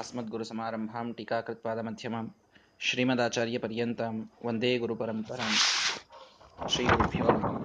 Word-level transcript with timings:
अस्मद्गुरुसमारम्भां 0.00 1.06
टीकाकृत्पादमध्यमां 1.12 2.24
श्रीमदाचार्यपर्यन्तां 2.80 4.14
वन्दे 4.46 4.72
गुरुपरम्परां 4.78 5.50
ಶ್ರೀಗುರುಭ್ಯೋ 6.66 7.24
ನಮಃ 7.26 7.56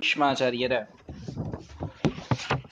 ಭೀಷ್ಮಾಚಾರ್ಯರ 0.00 0.74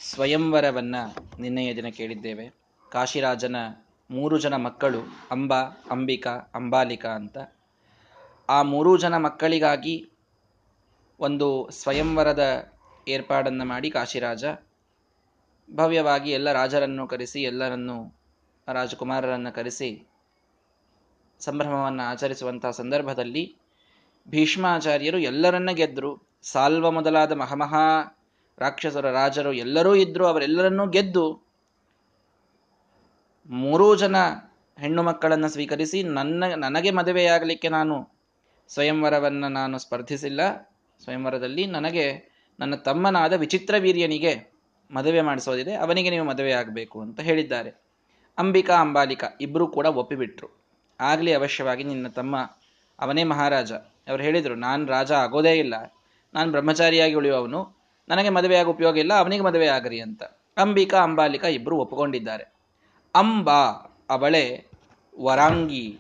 ಸ್ವಯಂವರವನ್ನ 0.01 0.97
ನಿನ್ನೆಯ 1.39 1.71
ದಿನ 1.75 1.89
ಕೇಳಿದ್ದೇವೆ 1.91 2.47
ಕಾಶಿರಾಜನ 2.89 3.57
ಮೂರು 4.11 4.39
ಜನ 4.39 4.55
ಮಕ್ಕಳು 4.57 5.01
ಅಂಬಾ 5.31 5.61
ಅಂಬಿಕಾ 5.91 6.35
ಅಂಬಾಲಿಕಾ 6.55 7.13
ಅಂತ 7.15 7.37
ಆ 8.49 8.59
ಮೂರೂ 8.63 8.93
ಜನ 8.97 9.17
ಮಕ್ಕಳಿಗಾಗಿ 9.19 9.97
ಒಂದು 11.21 11.49
ಸ್ವಯಂವರದ 11.73 12.45
ಏರ್ಪಾಡನ್ನು 13.07 13.65
ಮಾಡಿ 13.65 13.91
ಕಾಶಿರಾಜ 13.91 14.45
ಭವ್ಯವಾಗಿ 15.76 16.32
ಎಲ್ಲ 16.32 16.52
ರಾಜರನ್ನು 16.52 17.08
ಕರೆಸಿ, 17.08 17.42
ಎಲ್ಲರನ್ನು, 17.42 18.22
ರಾಜಕುಮಾರರನ್ನು 18.68 19.56
ಕರೆಸಿ 19.56 20.08
ಸಂಭ್ರಮವನ್ನು 21.40 22.04
ಆಚರಿಸುವಂತಹ 22.04 22.72
ಸಂದರ್ಭದಲ್ಲಿ 22.72 23.58
ಭೀಷ್ಮಾಚಾರ್ಯರು 24.28 25.18
ಎಲ್ಲರನ್ನ 25.18 25.70
ಗೆದ್ದರು 25.72 26.40
ಸಾಲ್ವ 26.42 26.92
ಮೊದಲಾದ 26.92 27.32
ಮಹಮಹಾ 27.32 28.18
ರಾಕ್ಷಸರ 28.58 29.12
ರಾಜರು 29.12 29.54
ಎಲ್ಲರೂ 29.54 29.96
ಇದ್ದರು 29.96 30.28
ಅವರೆಲ್ಲರನ್ನೂ 30.28 30.88
ಗೆದ್ದು 30.88 31.52
ಮೂರೂ 33.50 33.96
ಜನ 33.96 34.16
ಹೆಣ್ಣು 34.78 35.04
ಮಕ್ಕಳನ್ನು 35.04 35.50
ಸ್ವೀಕರಿಸಿ 35.50 36.04
ನನ್ನ, 36.04 36.44
ನನಗೆ 36.56 36.92
ಮದುವೆಯಾಗಲಿಕ್ಕೆ 36.92 37.70
ನಾನು 37.70 38.20
ಸ್ವಯಂವರವನ್ನು 38.70 39.48
ನಾನು 39.48 39.78
ಸ್ಪರ್ಧಿಸಿಲ್ಲ. 39.78 40.42
ಸ್ವಯಂವರದಲ್ಲಿ 41.04 41.66
ನನಗೆ 41.66 42.06
ನನ್ನ 42.60 42.76
ತಮ್ಮನಾದ 42.76 43.34
ವಿಚಿತ್ರ 43.34 43.76
ವೀರ್ಯನಿಗೆ 43.80 44.51
ಮದುವೆ 44.94 45.22
ಮಾಡಿಸೋದಿದೆ, 45.22 45.76
ಅವನಿಗೆ 45.76 46.10
ನೀವು 46.10 46.26
ಮದುವೆ 46.26 46.52
ಆಗಬೇಕು 46.52 47.02
ಅಂತ 47.02 47.20
ಹೇಳಿದ್ದಾರೆ. 47.20 47.84
ಅಂಬಿಕಾ, 48.38 48.76
ಅಂಬಾಲಿಕಾ 48.76 49.28
ಇಬ್ಬರೂ 49.42 49.68
ಕೂಡ 49.68 49.86
ಒಪ್ಪಿಬಿಟ್ರು. 49.86 50.62
ಆಗಲಿ 51.00 51.34
ಅವಶ್ಯವಾಗಿ 51.34 51.84
ನಿನ್ನ 51.84 52.08
ತಮ್ಮ, 52.08 52.38
ಅವನೇ 53.00 53.24
ಮಹಾರಾಜ. 53.24 53.72
ಅವ್ರು 53.72 54.24
ಹೇಳಿದರು, 54.24 54.56
ನಾನು 54.56 54.86
ರಾಜ 54.86 55.12
ಆಗೋದೇ 55.12 55.52
ಇಲ್ಲ. 55.52 55.94
ನಾನು 56.34 56.52
ಬ್ರಹ್ಮಚಾರಿಯಾಗಿ 56.52 57.14
ಉಳಿಯುವವನು. 57.14 57.82
ನನಗೆ 58.10 58.30
ಮದುವೆಯಾಗ 58.30 58.68
ಉಪಯೋಗ 58.68 58.98
ಇಲ್ಲ, 58.98 59.14
ಅವನಿಗೆ 59.14 59.44
ಮದುವೆ 59.44 59.68
ಆಗರಿ 59.68 60.00
ಅಂತ 60.00 60.24
ಅಂಬಿಕಾ, 60.58 60.98
ಅಂಬಾಲಿಕಾ 60.98 61.48
ಇಬ್ಬರು 61.48 61.78
ಒಪ್ಪಿಕೊಂಡಿದ್ದಾರೆ. 61.78 62.44
ಅಂಬಾ 63.16 63.64
ಅವಳೆ 64.10 64.66
ವರಾಂಗಿ. 65.20 66.00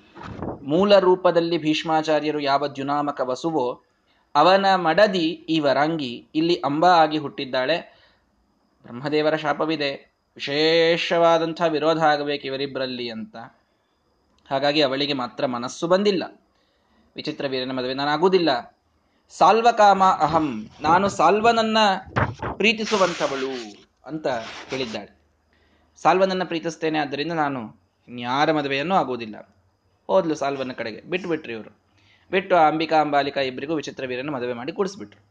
ಮೂಲ 0.61 0.99
ರೂಪದಲ್ಲಿ 0.99 1.57
ಭೀಷ್ಮಾಚಾರ್ಯರು 1.57 2.39
ಯಾವ 2.39 2.67
ದ್ಯುನಾಮಕ 2.67 3.21
ವಸುವೋ, 3.23 3.81
ಅವನ 4.35 4.75
ಮಡದಿ 4.75 5.27
ಈ 5.27 5.59
ವರಾಂಗಿ. 5.59 6.27
ಇಲ್ಲಿ 6.35 6.55
ಅಂಬಾ 6.55 6.89
ಆಗಿ 6.89 7.17
ಹುಟ್ಟಿದ್ದಾಳೆ. 7.17 7.90
ಬ್ರಹ್ಮದೇವರ 8.83 9.35
ಶಾಪವಿದೆ. 9.35 10.11
ವಿಶೇಷವಾದಂಥ 10.35 11.61
ವಿರೋಧ 11.67 12.03
ಆಗಬೇಕು 12.03 12.47
ಇವರಿಬ್ಬರಲ್ಲಿ 12.47 13.09
ಅಂತ. 13.09 13.35
ಹಾಗಾಗಿ 14.51 14.81
ಅವಳಿಗೆ 14.81 15.13
ಮಾತ್ರ 15.13 15.45
ಮನಸ್ಸು 15.45 15.87
ಬಂದಿಲ್ಲ. 15.87 16.23
ವಿಚಿತ್ರ 17.15 17.47
ವೀರನ 17.47 17.71
ಮದುವೆ 17.71 17.93
ನಾನು 17.93 18.11
ಆಗುವುದಿಲ್ಲ 18.11 18.77
ಸಾಲ್ವಕಾಮ 19.29 20.03
ಅಹಂ, 20.03 20.69
ನಾನು 20.81 21.09
ಸಾಲ್ವನನ್ನ 21.09 21.77
ಪ್ರೀತಿಸುವಂಥವಳು 22.57 23.83
ಅಂತ 24.05 24.27
ಹೇಳಿದ್ದಾಳೆ. 24.69 25.21
ಸಾಲ್ವನನ್ನ 25.97 26.43
ಪ್ರೀತಿಸ್ತೇನೆ, 26.43 26.99
ಆದ್ದರಿಂದ 26.99 27.31
ನಾನು 27.31 27.75
ಇನ್ಯಾರ 28.07 28.51
ಮದುವೆಯನ್ನು 28.51 28.95
ಆಗುವುದಿಲ್ಲ. 28.95 29.55
ಹೋದ್ಲು 30.07 30.35
ಸಾಲ್ವನ 30.35 30.71
ಕಡೆಗೆ. 30.71 31.01
ಬಿಟ್ಟು 31.01 31.29
ಬಿಟ್ರು 31.29 31.51
ಇವರು. 31.51 31.77
ಬಿಟ್ಟು 32.31 32.55
ಅಂಬಿಕಾ, 32.55 33.01
ಅಂಬಾಲಿಕಾ 33.01 33.41
ಇಬ್ಬರಿಗೂ 33.41 33.75
ವಿಚಿತ್ರ 33.75 34.05
ವೀರನ 34.05 34.29
ಮದುವೆ 34.29 34.53
ಮಾಡಿ 34.53 34.71
ಕೂಡಿಸ್ಬಿಟ್ರು. 34.71 35.30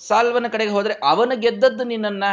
ಸಾಲ್ವನ 0.00 0.46
ಕಡೆಗೆ 0.46 0.70
ಹೋದರೆ 0.70 0.94
ಅವನು 1.02 1.34
ಗೆದ್ದದ್ದು 1.36 1.84
ನಿನ್ನನ್ನ, 1.84 2.24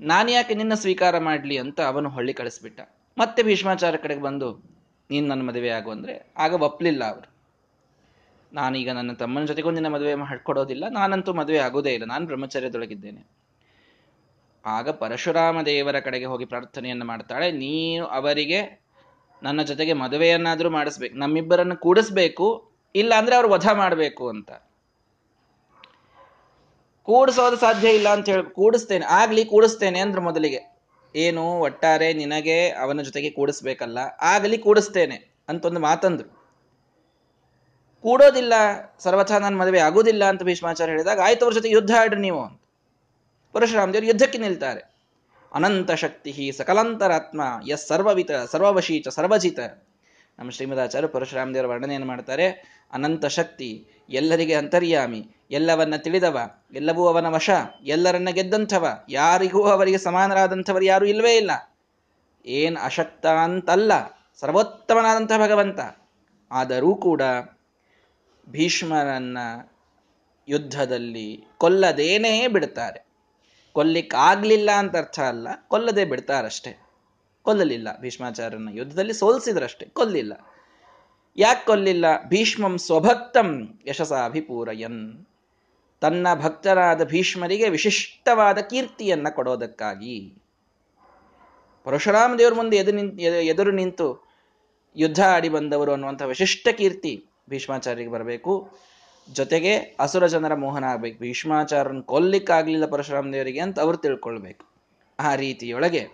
ನಾನು 0.00 0.30
ಯಾಕೆ 0.30 0.54
ನಿನ್ನ 0.54 0.74
ಸ್ವೀಕಾರ 0.74 1.14
ಮಾಡಲಿ 1.18 1.56
ಅಂತ 1.58 1.80
ಅವನು 1.80 2.08
ಹೊಳ್ಳಿ 2.08 2.32
ಕಳಿಸ್ಬಿಟ್ಟ. 2.32 2.80
ಮತ್ತೆ 3.16 3.42
ಭೀಷ್ಮಾಚಾರ 3.42 3.96
ಕಡೆಗೆ 3.96 4.22
ಬಂದು, 4.22 4.48
ನೀನು 5.10 5.26
ನನ್ನ 5.26 5.42
ಮದುವೆ 5.42 5.70
ಆಗು 5.70 5.90
ಅಂದರೆ, 5.90 6.14
ಆಗ 6.38 6.62
ಒಪ್ಪಲಿಲ್ಲ 6.62 7.02
ಅವರು. 7.04 7.28
ನಾನೀಗ 8.52 8.90
ನನ್ನ 8.90 9.12
ತಮ್ಮನ 9.12 9.44
ಜೊತೆಗೂ 9.44 9.70
ನಿನ್ನ 9.70 9.88
ಮದುವೆ 9.88 10.14
ಮಾಡಿಕೊಡೋದಿಲ್ಲ, 10.14 10.84
ನಾನಂತೂ 10.88 11.32
ಮದುವೆ 11.32 11.58
ಆಗೋದೇ 11.58 11.92
ಇಲ್ಲ, 11.94 12.04
ನಾನು 12.04 12.26
ಬ್ರಹ್ಮಚರ್ಯದೊಳಗಿದ್ದೇನೆ. 12.26 13.22
ಆಗ 14.64 14.88
ಪರಶುರಾಮ 14.88 15.58
ದೇವರ 15.62 15.96
ಕಡೆಗೆ 16.00 16.24
ಹೋಗಿ 16.24 16.44
ಪ್ರಾರ್ಥನೆಯನ್ನು 16.44 17.04
ಮಾಡ್ತಾಳೆ. 17.04 17.46
ನೀನು 17.52 18.06
ಅವರಿಗೆ 18.06 18.60
ನನ್ನ 19.42 19.60
ಜೊತೆಗೆ 19.62 19.92
ಮದುವೆಯನ್ನಾದರೂ 19.92 20.70
ಮಾಡಿಸ್ಬೇಕು, 20.70 21.14
ನಮ್ಮಿಬ್ಬರನ್ನು 21.18 21.76
ಕೂಡಿಸ್ಬೇಕು 21.76 22.48
ಇಲ್ಲ 22.94 23.12
ಅಂದ್ರೆ 23.14 23.34
ಅವ್ರು 23.36 23.48
ವಧ 23.48 23.68
ಮಾಡಬೇಕು 23.72 24.28
ಅಂತ. 24.28 24.50
ಕೂಡಿಸೋದು 27.08 27.56
ಸಾಧ್ಯ 27.56 27.88
ಇಲ್ಲ 27.88 28.08
ಅಂತ 28.08 28.28
ಹೇಳಿ 28.28 28.44
ಕೂಡಿಸ್ತೇನೆ, 28.50 29.04
ಆಗ್ಲಿ 29.04 29.44
ಕೂಡಿಸ್ತೇನೆ 29.44 30.00
ಅಂದ್ರೆ 30.00 30.20
ಮೊದಲಿಗೆ. 30.20 30.60
ಏನು 31.14 31.44
ಒಟ್ಟಾರೆ 31.60 32.08
ನಿನಗೆ 32.12 32.70
ಅವನ 32.70 33.02
ಜೊತೆಗೆ 33.02 33.30
ಕೂಡಿಸ್ಬೇಕಲ್ಲ, 33.30 33.98
ಆಗಲಿ 34.22 34.58
ಕೂಡಿಸ್ತೇನೆ 34.58 35.16
ಅಂತ 35.48 35.64
ಒಂದು 35.66 35.80
ಮಾತಂದ್ರು. 35.80 36.28
ಕೂಡೋದಿಲ್ಲ, 38.04 38.52
ಸರ್ವಥಾ 39.00 39.38
ನನ್ನ 39.38 39.56
ಮದುವೆ 39.58 39.78
ಆಗೋದಿಲ್ಲ 39.78 40.24
ಅಂತ 40.24 40.42
ಭೀಷ್ಮಾಚಾರ್ಯ 40.42 40.92
ಹೇಳಿದಾಗ, 40.92 41.20
ಆಯ್ತು 41.20 41.44
ಅವ್ರ 41.44 41.54
ಜೊತೆ 41.54 41.70
ಯುದ್ಧ 41.70 41.92
ಆಡ್ರಿ 42.00 42.20
ನೀವು 42.20 42.40
ಅಂತ. 42.44 42.58
ಪರಶುರಾಮದೇವರು 43.54 44.06
ಯುದ್ಧಕ್ಕೆ 44.06 44.38
ನಿಲ್ತಾರೆ. 44.38 44.82
ಅನಂತ 45.52 45.90
ಶಕ್ತಿ 45.90 46.52
ಸಕಲಾಂತರಾತ್ಮ 46.58 47.40
ಎಸ್ 47.68 47.86
ಸರ್ವವಿತ, 47.88 48.30
ಸರ್ವವಶೀಚ, 48.52 49.08
ಸರ್ವಜಿತ. 49.08 49.60
ನಮ್ಮ 50.38 50.50
ಶ್ರೀಮದಾಚಾರ್ಯ 50.50 51.08
ಪರಶುರಾಮದೇವರ 51.08 51.66
ವರ್ಣನೆಯನ್ನು 51.66 52.06
ಮಾಡ್ತಾರೆ, 52.06 52.46
ಅನಂತ 52.92 53.24
ಶಕ್ತಿ, 53.38 53.70
ಎಲ್ಲರಿಗೆ 54.08 54.54
ಅಂತರ್ಯಾಮಿ 54.54 55.22
ಎಲ್ಲವನ್ನ 55.50 55.96
ತಿಳಿದವ, 55.96 56.40
ಎಲ್ಲವೂ 56.72 57.06
ಅವನ 57.06 57.26
ವಶ, 57.26 57.50
ಎಲ್ಲರನ್ನ 57.84 58.28
ಗೆದ್ದಂಥವ, 58.30 58.88
ಯಾರಿಗೂ 59.08 59.64
ಅವರಿಗೆ 59.64 59.98
ಸಮಾನರಾದಂಥವರು 59.98 60.84
ಯಾರು 60.84 61.06
ಇಲ್ಲವೇ 61.06 61.36
ಇಲ್ಲ. 61.36 61.76
ಏನ್ 62.46 62.76
ಅಶಕ್ತ 62.82 63.26
ಅಂತಲ್ಲ, 63.26 63.92
ಸರ್ವೋತ್ತಮನಾದಂಥ 64.40 65.32
ಭಗವಂತ. 65.32 65.80
ಆದರೂ 66.50 66.94
ಕೂಡ 66.94 67.22
ಭೀಷ್ಮರನ್ನ 68.48 69.38
ಯುದ್ಧದಲ್ಲಿ 70.48 71.44
ಕೊಲ್ಲದೇನೇ 71.58 72.48
ಬಿಡ್ತಾರೆ. 72.48 73.06
ಕೊಲ್ಲಿಕ್ಕಾಗ್ಲಿಲ್ಲ 73.72 74.70
ಅಂತ 74.70 74.96
ಅರ್ಥ 74.96 75.20
ಅಲ್ಲ, 75.20 75.48
ಕೊಲ್ಲದೆ 75.68 76.04
ಬಿಡ್ತಾರಷ್ಟೇ. 76.04 76.80
ಕೊಲ್ಲಲಿಲ್ಲ 77.42 78.00
ಭೀಷ್ಮಾಚಾರ್ಯನ 78.00 78.68
ಯುದ್ಧದಲ್ಲಿ 78.72 79.12
ಸೋಲ್ಸಿದ್ರಷ್ಟೇ, 79.12 79.86
ಕೊಲ್ಲಿಲ್ಲ. 79.86 80.32
ಯಾಕೆ 81.36 81.66
ಕೊಲ್ಲಿಲ್ಲ? 81.66 82.04
ಭೀಷ್ಮಂ 82.28 82.78
ಸ್ವಭಕ್ತಂ 82.78 83.80
ಯಶಸಾಭಿಪೂರಯನ್. 83.86 85.26
ತನ್ನ 86.00 86.26
ಭಕ್ತರಾದ 86.34 87.04
ಭೀಷ್ಮರಿಗೆ 87.04 87.68
ವಿಶಿಷ್ಟವಾದ 87.68 88.58
ಕೀರ್ತಿಯನ್ನ 88.58 89.28
ಕೊಡೋದಕ್ಕಾಗಿ. 89.28 90.34
ಪರಶುರಾಮ 91.84 92.34
ದೇವರ 92.38 92.54
ಮುಂದೆ 92.54 92.76
ಎದು 92.76 93.20
ಎದುರು 93.20 93.70
ನಿಂತು 93.70 94.30
ಯುದ್ಧ 94.96 95.20
ಆಡಿ 95.20 95.48
ಬಂದವರು 95.48 95.92
ಅನ್ನುವಂಥ 95.92 96.22
ವಿಶಿಷ್ಟ 96.22 96.68
ಕೀರ್ತಿ 96.72 97.24
ಭೀಷ್ಮಾಚಾರ್ಯರಿಗೆ 97.50 98.10
ಬರಬೇಕು. 98.10 98.70
ಜೊತೆಗೆ 99.32 99.76
ಅಸುರ 99.76 100.26
ಜನರ 100.26 100.54
ಮೋಹನ 100.54 100.84
ಆಗ್ಬೇಕು. 100.84 101.18
ಭೀಷ್ಮಾಚಾರ್ಯನ 101.20 102.00
ಕೊಲ್ಲಿಕ್ಕಾಗಲಿಲ್ಲ 102.00 102.86
ಪರಶುರಾಮ 102.86 103.32
ದೇವರಿಗೆ 103.32 103.60
ಅಂತ 103.60 103.80
ಅವರು 103.80 103.96
ತಿಳ್ಕೊಳ್ಬೇಕು. 103.96 104.66
ಆ 105.20 105.34
ರೀತಿಯೊಳಗೆ 105.34 106.08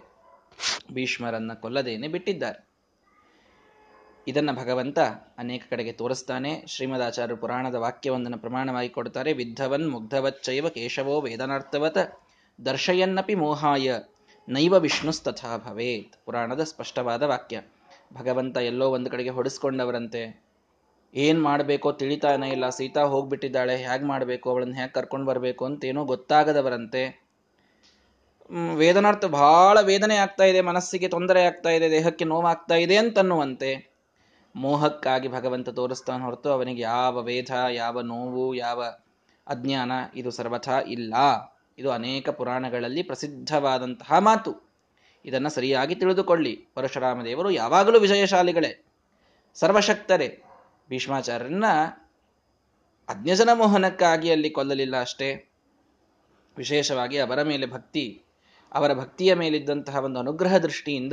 ಭೀಷ್ಮರನ್ನ 0.93 1.53
ಕೊಲ್ಲದೇನೆ 1.53 2.09
ಬಿಟ್ಟಿದ್ದಾರೆ. 2.09 2.66
ಇದನ್ನ 4.29 4.53
ಭಗವಂತ 4.53 4.99
ಅನೇಕ 5.39 5.63
ಕಡೆಗೆ 5.71 5.93
ತೋರಿಸ್ತಾನೆ. 5.93 6.65
ಶ್ರೀಮದಾಚಾರ್ಯ 6.67 7.35
ಪುರಾಣದ 7.35 7.75
ವಾಕ್ಯವೊಂದನ್ನು 7.75 8.39
ಪ್ರಮಾಣವಾಗಿ 8.39 8.89
ಕೊಡ್ತಾರೆ. 8.89 9.33
ವಿದ್ಧವನ್ 9.33 9.91
ಮುಗ್ಧವಚ್ಚೈವ 9.91 10.69
ಕೇಶವೋ 10.69 11.21
ವೇದನಾರ್ಥವತ 11.21 11.97
ದರ್ಶಯನ್ನಪಿ 12.65 13.35
ಮೋಹಾಯ 13.35 13.95
ನೈವ 14.49 14.75
ವಿಷ್ಣುಸ್ತಥಾ 14.75 15.57
ಭವೇತ್. 15.57 16.25
ಪುರಾಣದ 16.25 16.61
ಸ್ಪಷ್ಟವಾದ 16.61 17.23
ವಾಕ್ಯ. 17.23 17.63
ಭಗವಂತ 18.15 18.57
ಎಲ್ಲೋ 18.57 18.91
ಒಂದು 18.91 19.11
ಕಡೆಗೆ 19.11 19.29
ಹೊಡೆಸ್ಕೊಂಡವರಂತೆ. 19.29 20.45
ಏನು 21.15 21.43
ಮಾಡಬೇಕೋ 21.43 21.93
ತಿಳಿತಾನೆ 21.93 22.51
ಇಲ್ಲ. 22.51 22.69
ಸೀತಾ 22.69 23.03
ಹೋಗ್ಬಿಟ್ಟಿದ್ದಾಳೆ. 23.03 23.77
ಹೇಗೆ 23.77 24.05
ಮಾಡಬೇಕು? 24.05 24.51
ಅವಳನ್ನು 24.51 24.75
ಹೇಗೆ 24.75 24.89
ಕರ್ಕೊಂಡು 24.89 25.27
ಬರಬೇಕು 25.27 25.65
ಅಂತೇನೋ 25.65 26.05
ಗೊತ್ತಾಗದವರಂತೆ. 26.05 27.25
ವೇದನಾರ್ಥ 28.75 29.25
ಬಹಳ 29.25 29.81
ವೇದನೆ 29.81 30.17
ಆಗ್ತಾ 30.17 30.45
ಇದೆ. 30.45 30.61
ಮನಸ್ಸಿಗೆ 30.61 31.09
ತೊಂದರೆ 31.09 31.45
ಆಗ್ತಾ 31.45 31.71
ಇದೆ. 31.71 31.91
ದೇಹಕ್ಕೆ 31.91 32.25
ನೋವಾಗ್ತಾ 32.25 32.75
ಇದೆ 32.75 32.97
ಅಂತನ್ನುವಂತೆ. 32.97 33.96
ಮೋಹಕ್ಕಾಗಿ 34.57 35.29
ಭಗವಂತ 35.29 35.69
ತೋರಿಸ್ತಾನೆ 35.69 36.25
ಹೊರತು 36.25 36.51
ಅವನಿಗೆ 36.51 36.83
ಯಾವ 36.83 37.23
ವೇದ, 37.23 37.51
ಯಾವ 37.71 38.01
ನೋವು, 38.01 38.55
ಯಾವ 38.55 38.85
ಅಜ್ಞಾನ 39.47 39.93
ಇದು 40.15 40.31
ಸರ್ವಥಾ 40.31 40.81
ಇಲ್ಲ. 40.81 41.15
ಇದು 41.79 41.91
ಅನೇಕ 41.91 42.29
ಪುರಾಣಗಳಲ್ಲಿ 42.29 43.03
ಪ್ರಸಿದ್ಧವಾದಂತಹ 43.03 44.19
ಮಾತು. 44.19 44.71
ಇದನ್ನು 45.25 45.51
ಸರಿಯಾಗಿ 45.51 45.95
ತಿಳಿದುಕೊಳ್ಳಿ. 45.95 46.67
ಪರಶುರಾಮ 46.75 47.25
ದೇವರು 47.25 47.51
ಯಾವಾಗಲೂ 47.51 48.01
ವಿಜಯಶಾಲಿಗಳೇ. 48.01 48.85
ಸರ್ವಶಕ್ತರೇ. 49.55 50.43
ಭೀಷ್ಮಾಚಾರ್ಯರನ್ನ 50.89 51.65
ಅಜ್ಞಜನ 53.09 53.49
ಮೋಹನಕ್ಕಾಗಿ 53.55 54.31
ಅಲ್ಲಿ 54.31 54.51
ಕೊಲ್ಲಲಿಲ್ಲ 54.51 55.01
ಅಷ್ಟೇ. 55.01 55.49
ವಿಶೇಷವಾಗಿ 56.57 57.19
ಅವರ 57.19 57.43
ಮೇಲೆ 57.43 57.67
ಭಕ್ತಿ, 57.67 58.23
ಅವರ 58.73 58.93
ಭಕ್ತಿಯ 58.95 59.35
ಮೇಲಿದ್ದಂತಹ 59.35 59.97
ಒಂದು 59.97 60.21
ಅನುಗ್ರಹ 60.21 60.57
ದೃಷ್ಟಿಯಿಂದ 60.57 61.13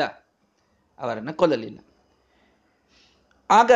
ಅವರನ್ನು 1.00 1.34
ಕೊಲ್ಲಲಿಲ್ಲ. 1.34 1.80
ಆಗ 3.54 3.72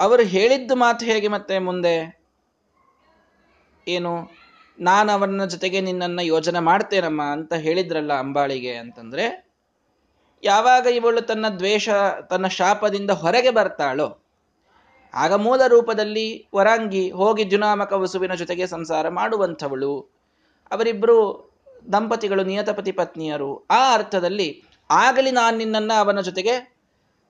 ಅವರು 0.00 0.22
ಹೇಳಿದ್ದು 0.22 0.74
ಮಾತು 0.76 1.02
ಹೇಗೆ 1.04 1.28
ಮತ್ತೆ 1.28 1.56
ಮುಂದೆ? 1.58 1.96
ಏನು? 3.88 4.12
ನಾನು 4.78 5.08
ಅವನ 5.12 5.44
ಜೊತೆಗೆ 5.44 5.80
ನಿನ್ನನ್ನು 5.80 6.22
ಯೋಜನೆ 6.22 6.60
ಮಾಡ್ತೇನಮ್ಮ 6.60 7.22
ಅಂತ 7.22 7.52
ಹೇಳಿದ್ರಲ್ಲ 7.54 8.12
ಅಂಬಾಳಿಗೆ 8.12 8.74
ಅಂತಂದ್ರೆ, 8.74 9.26
ಯಾವಾಗ 10.42 10.86
ಇವಳು 10.86 11.20
ತನ್ನ 11.20 11.48
ದ್ವೇಷ, 11.48 11.88
ತನ್ನ 12.30 12.46
ಶಾಪದಿಂದ 12.46 13.10
ಹೊರಗೆ 13.10 13.50
ಬರ್ತಾಳೋ, 13.50 14.08
ಆಗ 15.14 15.32
ಮೂಲ 15.34 15.62
ರೂಪದಲ್ಲಿ 15.66 16.26
ವರಾಂಗಿ 16.54 17.04
ಹೋಗಿ 17.10 17.44
ಜುನಾಮಕ 17.44 17.92
ವಸುವಿನ 17.92 18.34
ಜೊತೆಗೆ 18.34 18.66
ಸಂಸಾರ 18.66 19.08
ಮಾಡುವಂಥವಳು. 19.08 19.94
ಅವರಿಬ್ಬರು 20.70 21.18
ದಂಪತಿಗಳು 21.92 22.42
ನಿಯತಪತಿ 22.44 22.92
ಪತ್ನಿಯರು. 22.92 23.50
ಆ 23.70 23.80
ಅರ್ಥದಲ್ಲಿ 23.94 24.48
ಆಗಲಿ 25.00 25.30
ನಾನು 25.30 25.56
ನಿನ್ನನ್ನು 25.56 25.94
ಅವನ 26.00 26.20
ಜೊತೆಗೆ 26.20 26.54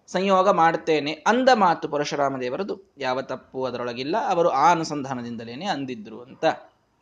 ಸಂಯೋಗ 0.08 0.48
ಮಾಡುತ್ತೇನೆ 0.50 1.12
ಅಂದ 1.26 1.48
ಮಾತು 1.54 1.86
ಪರಶುರಾಮ 1.88 2.36
ದೇವರದು. 2.40 2.74
ಯಾವ 2.98 3.20
ತಪ್ಪು 3.20 3.58
ಅದರೊಳಗಿಲ್ಲ, 3.64 4.16
ಅವರು 4.32 4.48
ಆ 4.62 4.64
ಅನುಸಂಧಾನದಿಂದಲೇನೆ 4.70 5.66
ಅಂದಿದ್ರು 5.66 6.18
ಅಂತ 6.22 6.44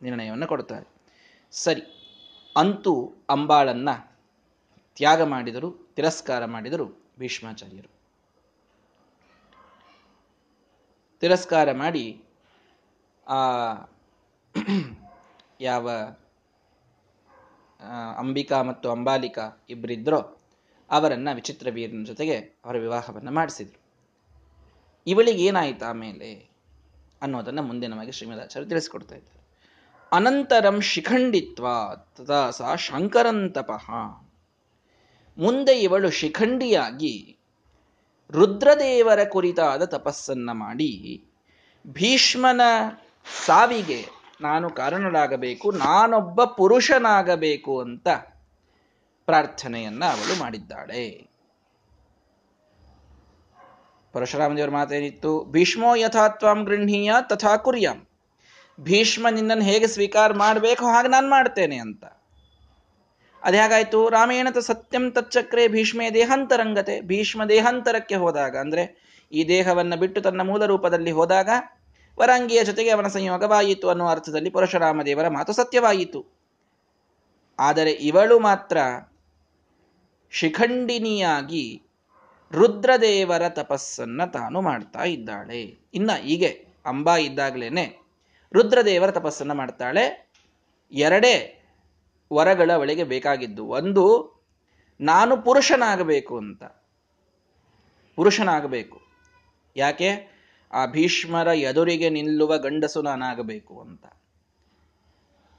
ನಿರ್ಣಯವನ್ನು 0.01 0.47
ಕೊಡ್ತಾರೆ 0.47 0.87
ಸರಿ, 1.53 1.83
ಅಂತೂ 2.55 2.93
ಅಂಬಾಳನ್ನ 3.29 3.89
ತ್ಯಾಗ 4.97 5.21
ಮಾಡಿದರು, 5.33 5.69
ತಿರಸ್ಕಾರ 5.95 6.45
ಮಾಡಿದರು 6.45 6.85
ಭೀಷ್ಮಾಚಾರ್ಯರು. 7.19 7.89
ತಿರಸ್ಕಾರ 11.21 11.69
ಮಾಡಿ 11.83 12.05
ಆ 13.27 13.39
ಯಾವ 15.61 15.89
ಅಂಬಿಕಾ 18.17 18.57
ಮತ್ತು 18.61 18.87
ಅಂಬಾಲಿಕಾ 18.91 19.45
ಇಬ್ಬರಿದ್ರೋ 19.69 20.19
ಅವರನ್ನ 20.91 21.29
ವಿಚಿತ್ರ 21.33 21.67
ವೀರನ 21.69 22.03
ಜೊತೆಗೆ 22.03 22.35
ಅವರ 22.37 22.77
ವಿವಾಹವನ್ನು 22.77 23.31
ಮಾಡಿಸಿದ್ರು. 23.31 23.81
ಇವಳಿಗೆ 25.07 25.43
ಏನಾಯ್ತು 25.43 25.85
ಆಮೇಲೆ 25.85 26.49
ಅನ್ನೋದನ್ನ 27.21 27.59
ಮುಂದೆ 27.59 27.87
ನಮಗೆ 27.87 28.11
ಶ್ರೀಮದಾಚಾರ್ಯ 28.11 28.67
ತಿಳಿಸ್ಕೊಡ್ತಾ 28.67 29.15
ಇದ್ದಾರೆ. 29.15 29.41
ಅನಂತರಂ 30.11 30.81
ಶಿಖಂಡಿತ್ವ 30.81 31.65
ತದಾ 32.17 32.49
ಸಾ 32.49 32.75
ಶಂಕರಂತಪಃ. 32.75 33.89
ಮುಂದೆ 35.37 35.79
ಇವಳು 35.79 36.09
ಶಿಖಂಡಿಯಾಗಿ 36.09 37.37
ರುದ್ರದೇವರ 38.31 39.23
ಕುರಿತಾದ 39.23 39.85
ತಪಸ್ಸನ್ನ 39.85 40.49
ಮಾಡಿ 40.53 41.23
ಭೀಷ್ಮನ 41.87 42.61
ಸಾವಿಗೆ 43.45 44.05
ನಾನು 44.41 44.69
ಕಾರಣರಾಗಬೇಕು 44.69 45.71
ನಾನೊಬ್ಬ 45.71 46.43
ಪುರುಷನಾಗಬೇಕು 46.43 47.81
ಅಂತ 47.81 48.07
ಪ್ರಾರ್ಥನೆಯನ್ನ 49.31 50.05
ಅವಳು 50.05 50.39
ಮಾಡಿದ್ದಾಳೆ. 50.39 51.31
ಪರಶುರಾಮ 54.13 54.57
ದೇವರ 54.57 54.69
ಮಾತೇನಿತ್ತು 54.69 55.45
ಭೀಷ್ಮೋ 55.45 55.95
ಯಥಾತ್ವಾಂ 55.95 56.63
ಗೃಹೀಯ 56.63 57.11
ತಥಾ 57.29 57.57
ಕುರ್ಯಾಂ. 57.57 58.07
ಭೀಷ್ಮ 58.79 59.27
ನಿನ್ನನ್ನು 59.31 59.63
ಹೇಗೆ 59.63 59.87
ಸ್ವೀಕಾರ 59.87 60.33
ಮಾಡಬೇಕು 60.33 60.85
ಹಾಗೆ 60.85 61.07
ನಾನು 61.07 61.29
ಮಾಡ್ತೇನೆ 61.29 61.77
ಅಂತ. 61.77 62.05
ಅದು 63.43 63.57
ಹೇಗಾಯ್ತು. 63.57 64.09
ರಾಮೇಣ 64.09 64.47
ಸತ್ಯಂ 64.59 65.11
ತಚ್ಚಕ್ರೆ 65.11 65.67
ಭೀಷ್ಮೆ 65.67 66.13
ದೇಹಾಂತರಂಗತೆ. 66.13 67.01
ಭೀಷ್ಮ 67.01 67.43
ದೇಹಾಂತರಕ್ಕೆ 67.43 68.15
ಹೋದಾಗ 68.15 68.57
ಅಂದ್ರೆ 68.57 68.83
ಈ 69.31 69.47
ದೇಹವನ್ನು 69.47 69.99
ಬಿಟ್ಟು 69.99 70.21
ತನ್ನ 70.21 70.41
ಮೂಲ 70.41 70.65
ರೂಪದಲ್ಲಿ 70.65 71.11
ಹೋದಾಗ 71.11 71.49
ವರಂಗಿಯ 72.19 72.63
ಜೊತೆಗೆ 72.63 72.89
ಅವನ 72.89 73.07
ಸಂಯೋಗವಾಯಿತು 73.07 73.89
ಅನ್ನುವ 73.89 74.09
ಅರ್ಥದಲ್ಲಿ 74.09 74.49
ಪರಶುರಾಮ 74.49 75.01
ದೇವರ 75.05 75.27
ಮಾತು 75.27 75.53
ಸತ್ಯವಾಯಿತು. 75.53 76.41
ಆದರೆ 77.59 77.91
ಇವಳು 77.91 78.39
ಮಾತ್ರ 78.39 78.77
ಶಿಖಂಡಿನಿಯಾಗಿ 80.31 81.83
ರುದ್ರದೇವರ 82.51 83.49
ತಪಸ್ಸನ್ನ 83.49 84.25
ತಾನು 84.25 84.61
ಮಾಡ್ತಾ 84.61 85.03
ಇದ್ದಾಳೆ. 85.03 85.79
ಇನ್ನ 85.93 86.11
ಹೀಗೆ 86.11 86.65
ಅಂಬಾ 86.85 87.17
ಇದ್ದಾಗಲೇ 87.17 87.97
ರುದ್ರದೇವರ 88.53 89.11
ತಪಸ್ಸನ್ನ 89.11 89.51
ಮಾಡ್ತಾಳೆ. 89.51 90.31
ಎರಡೇ 90.91 91.63
ವರಗಳ 92.33 92.71
ಒಳಗೆ 92.71 93.03
ಬೇಕಾಗಿದ್ದು, 93.03 93.65
ಒಂದು, 93.65 94.33
ನಾನು 95.01 95.41
ಪುರುಷನಾಗಬೇಕು 95.41 96.37
ಅಂತ. 96.37 96.63
ಪುರುಷನಾಗಬೇಕು. 98.15 99.01
ಯಾಕೆ? 99.75 100.31
ಆ 100.73 100.85
ಭೀಷ್ಮರ 100.85 101.47
ಎದುರಿಗೆ 101.47 102.09
ನಿಲ್ಲುವ 102.09 102.57
ಗಂಡಸು 102.57 103.01
ನಾನಾಗಬೇಕು 103.01 103.81
ಅಂತ. 103.81 104.05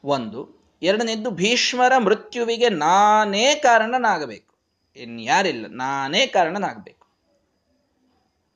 ಒಂದು, 0.04 0.62
ಎರಡನೇದ್ದು 0.82 1.30
ಭೀಷ್ಮರ 1.30 1.98
ಮೃತ್ಯುವಿಗೆ 1.98 2.68
ನಾನೇ 2.68 3.54
ಕಾರಣನಾಗಬೇಕು. 3.54 4.51
ಇನ್ 4.96 5.20
ಯಾರಿಲ್ಲ, 5.20 5.66
ನಾನೇ 5.68 6.26
ಕಾರಣನಾಗಬೇಕು. 6.26 7.06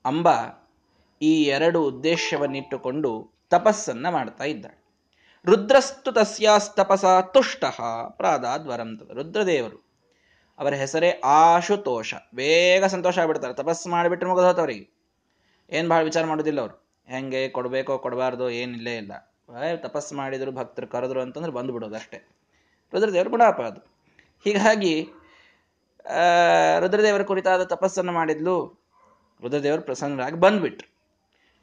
ಅಂಬ 0.04 0.28
ಈ 1.22 1.42
ಎರಡು 1.44 1.84
ಉದ್ದೇಶವನ್ನಿಟ್ಟುಕೊಂಡು 1.84 3.30
ತಪಸ್ಸನ್ನ 3.50 4.08
ಮಾಡ್ತಾ 4.08 4.44
ಇದ್ದಾಳೆ. 4.44 4.86
ರುದ್ರಸ್ತು 5.44 6.12
ತಸ್ಯಾಸ್ತಪಸ 6.12 7.04
ತುಷ್ಟ 7.34 7.64
ಪ್ರಾದಾದ್ವರಂ 8.10 9.10
ರುದ್ರದೇವರು 9.12 9.86
ಅವರ 10.58 10.74
ಹೆಸರೇ 10.74 11.20
ಆಶುತೋಷ. 11.24 12.14
ಬೇಗ 12.34 12.84
ಸಂತೋಷ 12.84 13.18
ಆಗ್ಬಿಡ್ತಾರೆ. 13.18 13.54
ತಪಸ್ಸು 13.54 13.88
ಮಾಡಿಬಿಟ್ರೆ 13.88 14.28
ಮುಗಿದೋತವ್ರಿಗೆ 14.28 14.90
ಏನು 15.70 15.88
ಭಾಳ 15.88 16.02
ವಿಚಾರ 16.02 16.24
ಮಾಡೋದಿಲ್ಲ 16.24 16.60
ಅವರು. 16.60 16.86
ಹೆಂಗೆ 17.06 17.48
ಕೊಡಬೇಕೋ 17.48 17.98
ಕೊಡಬಾರ್ದು 17.98 18.50
ಏನಿಲ್ಲೇ 18.50 18.96
ಇಲ್ಲ. 18.96 19.12
ತಪಸ್ಸು 19.76 20.14
ಮಾಡಿದ್ರು, 20.14 20.52
ಭಕ್ತರು 20.52 20.86
ಕರೆದ್ರು 20.86 21.20
ಅಂತಂದ್ರೆ 21.20 21.52
ಬಂದ್ಬಿಡೋದು 21.52 21.94
ಅಷ್ಟೇ. 21.94 22.18
ರುದ್ರದೇವರು 22.92 23.30
ಗುಣಾಪ 23.30 23.60
ಹೀಗಾಗಿ 24.44 25.08
ರುದ್ರದೇವರ 26.80 27.22
ಕುರಿತಾದ 27.22 27.62
ತಪಸ್ಸನ್ನು 27.62 28.12
ಮಾಡಿದ್ಲು. 28.12 28.86
ರುದ್ರದೇವರು 29.42 29.82
ಪ್ರಸನ್ನರಾಗಿ 29.82 30.34
ಬಂದ್ಬಿಟ್ರು. 30.34 30.96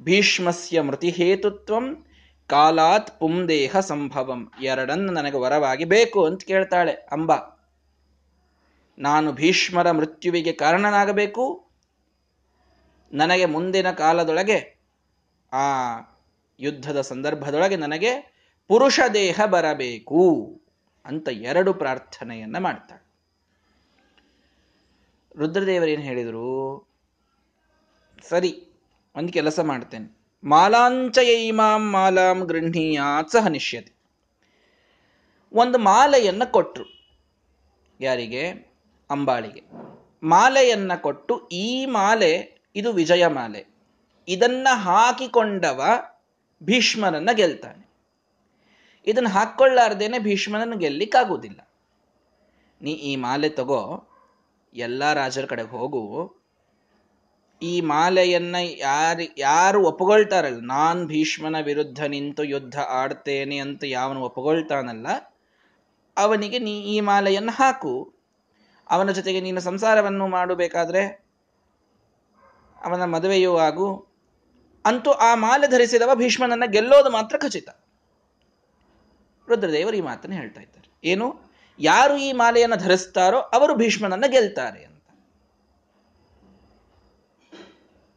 ಭೀಷ್ಮಸ್ಯ 0.03 0.81
ಮೃತಿ 0.81 1.09
ಹೇತುತ್ವಂ 1.09 2.05
ಕಾಲಾತ್ 2.47 3.19
ಪುಂದೇಹ 3.19 3.79
ಸಂಭವಂ. 3.79 4.51
ಎರಡನ್ನು 4.61 5.13
ನನಗೆ 5.13 5.37
ವರವಾಗಿ 5.37 5.85
ಬೇಕು 5.85 6.25
ಅಂತ 6.25 6.43
ಕೇಳ್ತಾಳೆ 6.43 6.91
ಅಂಬ. 6.91 7.31
ನಾನು 8.99 9.31
ಭೀಷ್ಮರ 9.31 9.91
ಮೃತ್ಯುವಿಗೆ 9.91 10.51
ಕಾರಣನಾಗಬೇಕು. 10.51 11.65
ನನಗೆ 13.13 13.45
ಮುಂದಿನ 13.45 13.91
ಕಾಲದೊಳಗೆ, 13.91 14.79
ಆ 15.53 15.65
ಯುದ್ಧದ 16.59 17.01
ಸಂದರ್ಭದೊಳಗೆ 17.01 17.75
ನನಗೆ 17.75 18.33
ಪುರುಷ 18.67 18.99
ದೇಹ 19.13 19.41
ಬರಬೇಕು 19.45 20.61
ಅಂತ 21.05 21.29
ಎರಡು 21.31 21.73
ಪ್ರಾರ್ಥನೆಯನ್ನ 21.73 22.57
ಮಾಡ್ತಾಳೆ. 22.57 23.02
ರುದ್ರದೇವರೇನು 25.37 26.01
ಹೇಳಿದರು? 26.01 26.87
ಸರಿ, 28.29 28.67
ಒಂದು 29.15 29.33
ಕೆಲಸ 29.33 29.59
ಮಾಡ್ತೇನೆ. 29.59 30.17
ಮಾಲಾಂಚಯೈಮಾಂ 30.43 31.91
ಮಾಲಾಂ 31.91 32.39
ಗೃಹೀಯಾತ್ 32.39 33.29
ಸಹ 33.29 33.47
ನಿಶ್ಯತೆ 33.47 33.93
ಒಂದು 35.53 35.77
ಮಾಲೆಯನ್ನು 35.77 36.51
ಕೊಟ್ಟರು 36.51 36.85
ಯಾರಿಗೆ? 38.01 38.73
ಅಂಬಾಳಿಗೆ. 39.09 39.61
ಮಾಲೆಯನ್ನು 40.23 41.01
ಕೊಟ್ಟು 41.01 41.47
ಈ 41.47 41.85
ಮಾಲೆ, 41.85 42.61
ಇದು 42.75 42.93
ವಿಜಯ 42.93 43.27
ಮಾಲೆ. 43.27 43.65
ಇದನ್ನ 44.27 44.67
ಹಾಕಿಕೊಂಡವ 44.71 45.83
ಭೀಷ್ಮನನ್ನ 46.63 47.29
ಗೆಲ್ತಾನೆ. 47.33 47.93
ಇದನ್ನು 49.07 49.29
ಹಾಕ್ಕೊಳ್ಳಾರ್ದೇನೆ 49.29 50.19
ಭೀಷ್ಮನನ್ನು 50.19 50.77
ಗೆಲ್ಲಿಕ್ಕಾಗುವುದಿಲ್ಲ. 50.77 51.67
ನೀ 52.81 52.91
ಈ 52.91 53.15
ಮಾಲೆ 53.15 53.49
ತಗೋ 53.49 54.07
ಎಲ್ಲ 54.73 55.13
ರಾಜರ 55.13 55.45
ಕಡೆಗೆ 55.45 55.69
ಹೋಗು. 55.69 56.43
ಈ 57.61 57.81
ಮಾಲೆಯನ್ನ 57.81 58.55
ಯಾರು 58.77 59.25
ಯಾರು 59.37 59.87
ಒಪ್ಕೊಳ್ತಾರಲ್ಲ, 59.87 60.61
ನಾನ್ 60.61 61.05
ಭೀಷ್ಮನ 61.07 61.55
ವಿರುದ್ಧ 61.59 62.03
ನಿಂತು 62.03 62.43
ಯುದ್ಧ 62.43 62.77
ಆಡ್ತೇನೆ 62.79 63.57
ಅಂತ 63.57 63.83
ಯಾವನು 63.87 64.21
ಒಪ್ಕೊಳ್ತಾನಲ್ಲ, 64.21 65.07
ಅವನಿಗೆ 66.17 66.59
ನೀ 66.59 66.81
ಈ 66.81 66.99
ಮಾಲೆಯನ್ನು 66.99 67.51
ಹಾಕು. 67.51 68.13
ಅವನ 68.89 69.11
ಜೊತೆಗೆ 69.11 69.41
ನೀನು 69.41 69.61
ಸಂಸಾರವನ್ನು 69.61 70.27
ಮಾಡಬೇಕಾದ್ರೆ 70.27 71.03
ಅವನ 72.83 73.03
ಮದುವೆಯೂ 73.03 73.57
ಆಗು. 73.57 74.13
ಅಂತೂ 74.85 75.11
ಆ 75.11 75.35
ಮಾಲೆ 75.35 75.67
ಧರಿಸಿದವ 75.67 76.15
ಭೀಷ್ಮನನ್ನ 76.15 76.65
ಗೆಲ್ಲೋದು 76.65 77.09
ಮಾತ್ರ 77.09 77.37
ಖಚಿತ. 77.37 77.69
ರುದ್ರದೇವರು 79.49 79.95
ಈ 79.95 80.01
ಮಾತನ್ನು 80.01 80.35
ಹೇಳ್ತಾ 80.35 80.61
ಇದ್ದಾರೆ. 80.61 80.89
ಏನು? 81.03 81.42
ಯಾರು 81.79 82.17
ಈ 82.17 82.31
ಮಾಲೆಯನ್ನು 82.31 82.75
ಧರಿಸ್ತಾರೋ 82.75 83.37
ಅವರು 83.37 83.75
ಭೀಷ್ಮನನ್ನು 83.75 84.31
ಗೆಲ್ತಾರೆ 84.31 84.83
ಅಂತ. 84.83 85.03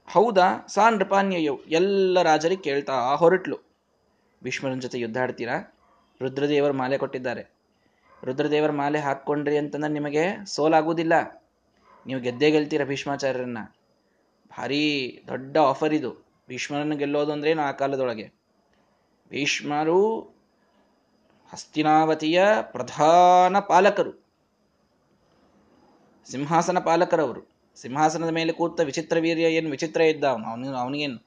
ಹೌದಾ? 0.08 0.66
ಸಾ 0.68 0.90
ನೃಪಾನ್ಯಯವು 0.90 1.64
ಎಲ್ಲ 1.64 2.22
ರಾಜರಿಗೆ 2.22 2.62
ಕೇಳ್ತಾ 2.62 3.14
ಹೊರಟ್ಲು. 3.14 3.58
ಭೀಷ್ಮನ 4.44 4.78
ಜೊತೆ 4.78 4.98
ಯುದ್ಧ 4.98 5.16
ಆಡ್ತೀರಾ? 5.18 5.76
ರುದ್ರದೇವರ 6.22 6.70
ಮಾಲೆ 6.70 6.98
ಕೊಟ್ಟಿದ್ದಾರೆ. 6.98 7.56
ರುದ್ರದೇವರ 8.24 8.70
ಮಾಲೆ 8.70 8.98
ಹಾಕ್ಕೊಂಡ್ರಿ 8.98 9.58
ಅಂತಂದ್ರೆ 9.58 9.92
ನಿಮಗೆ 9.92 10.46
ಸೋಲಾಗುವುದಿಲ್ಲ. 10.46 11.44
ನೀವು 12.06 12.20
ಗೆದ್ದೇ 12.20 12.50
ಗೆಲ್ತೀರ 12.50 12.84
ಭೀಷ್ಮಾಚಾರ್ಯರನ್ನ? 12.84 13.58
ಭಾರಿ 14.58 15.24
ದೊಡ್ಡ 15.28 15.58
ಆಫರ್ 15.58 15.94
ಇದು. 15.94 16.26
ಭೀಷ್ಮರನ್ನು 16.48 16.96
ಗೆಲ್ಲೋದು 16.96 17.32
ಅಂದ್ರೇನು 17.32 17.62
ಆ 17.62 17.70
ಕಾಲದೊಳಗೆ? 17.70 18.32
ಭೀಷ್ಮರು 19.30 20.35
ಹಸ್ತಿನಾವತಿಯ 21.52 22.44
ಪ್ರಧಾನ 22.60 23.58
ಪಾಲಕರು. 23.58 24.26
ಸಿಂಹಾಸನ 26.30 26.78
ಪಾಲಕರವರು. 26.78 27.56
ಸಿಂಹಾಸನದ 27.76 28.28
ಮೇಲೆ 28.28 28.52
ಕೂತ 28.52 28.80
ವಿಚಿತ್ರ 28.80 29.18
ವೀರ್ಯ 29.18 29.42
ಏನು 29.42 29.70
ವಿಚಿತ್ರ 29.70 30.00
ಇದ್ದ 30.00 30.24
ಅವನು 30.24 30.46
ಅವನು, 30.46 30.76
ಅವನಿಗೇನು 30.76 31.26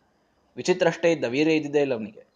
ವಿಚಿತ್ರ 0.58 0.88
ಅಷ್ಟೇ 0.88 1.12
ಇದ್ದ, 1.12 1.26
ವೀರ್ಯ 1.26 1.54
ಇದ್ದಿದ್ದೇ 1.54 1.82
ಇಲ್ಲ 1.82 1.94
ಅವನಿಗೆ. 1.94 2.30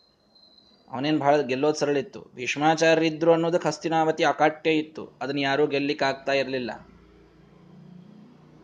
ಅವನೇನು 0.92 1.20
ಬಹಳ 1.20 1.42
ಗೆಲ್ಲೋದು 1.42 1.75
ಸರಳಿತ್ತು 1.75 2.32
ಭೀಷ್ಮಾಚಾರ್ಯರಿದ್ರು 2.36 3.34
ಅನ್ನೋದಕ್ಕೆ 3.34 3.68
ಹಸ್ತಿನಾವತಿ 3.68 4.24
ಅಕಾಟ್ಯ 4.24 4.72
ಇತ್ತು. 4.72 5.18
ಅದನ್ನು 5.22 5.42
ಯಾರೂ 5.42 5.68
ಗೆಲ್ಲಿಕ್ಕಾಗ್ತಾ 5.68 6.32
ಇರಲಿಲ್ಲ. 6.32 6.72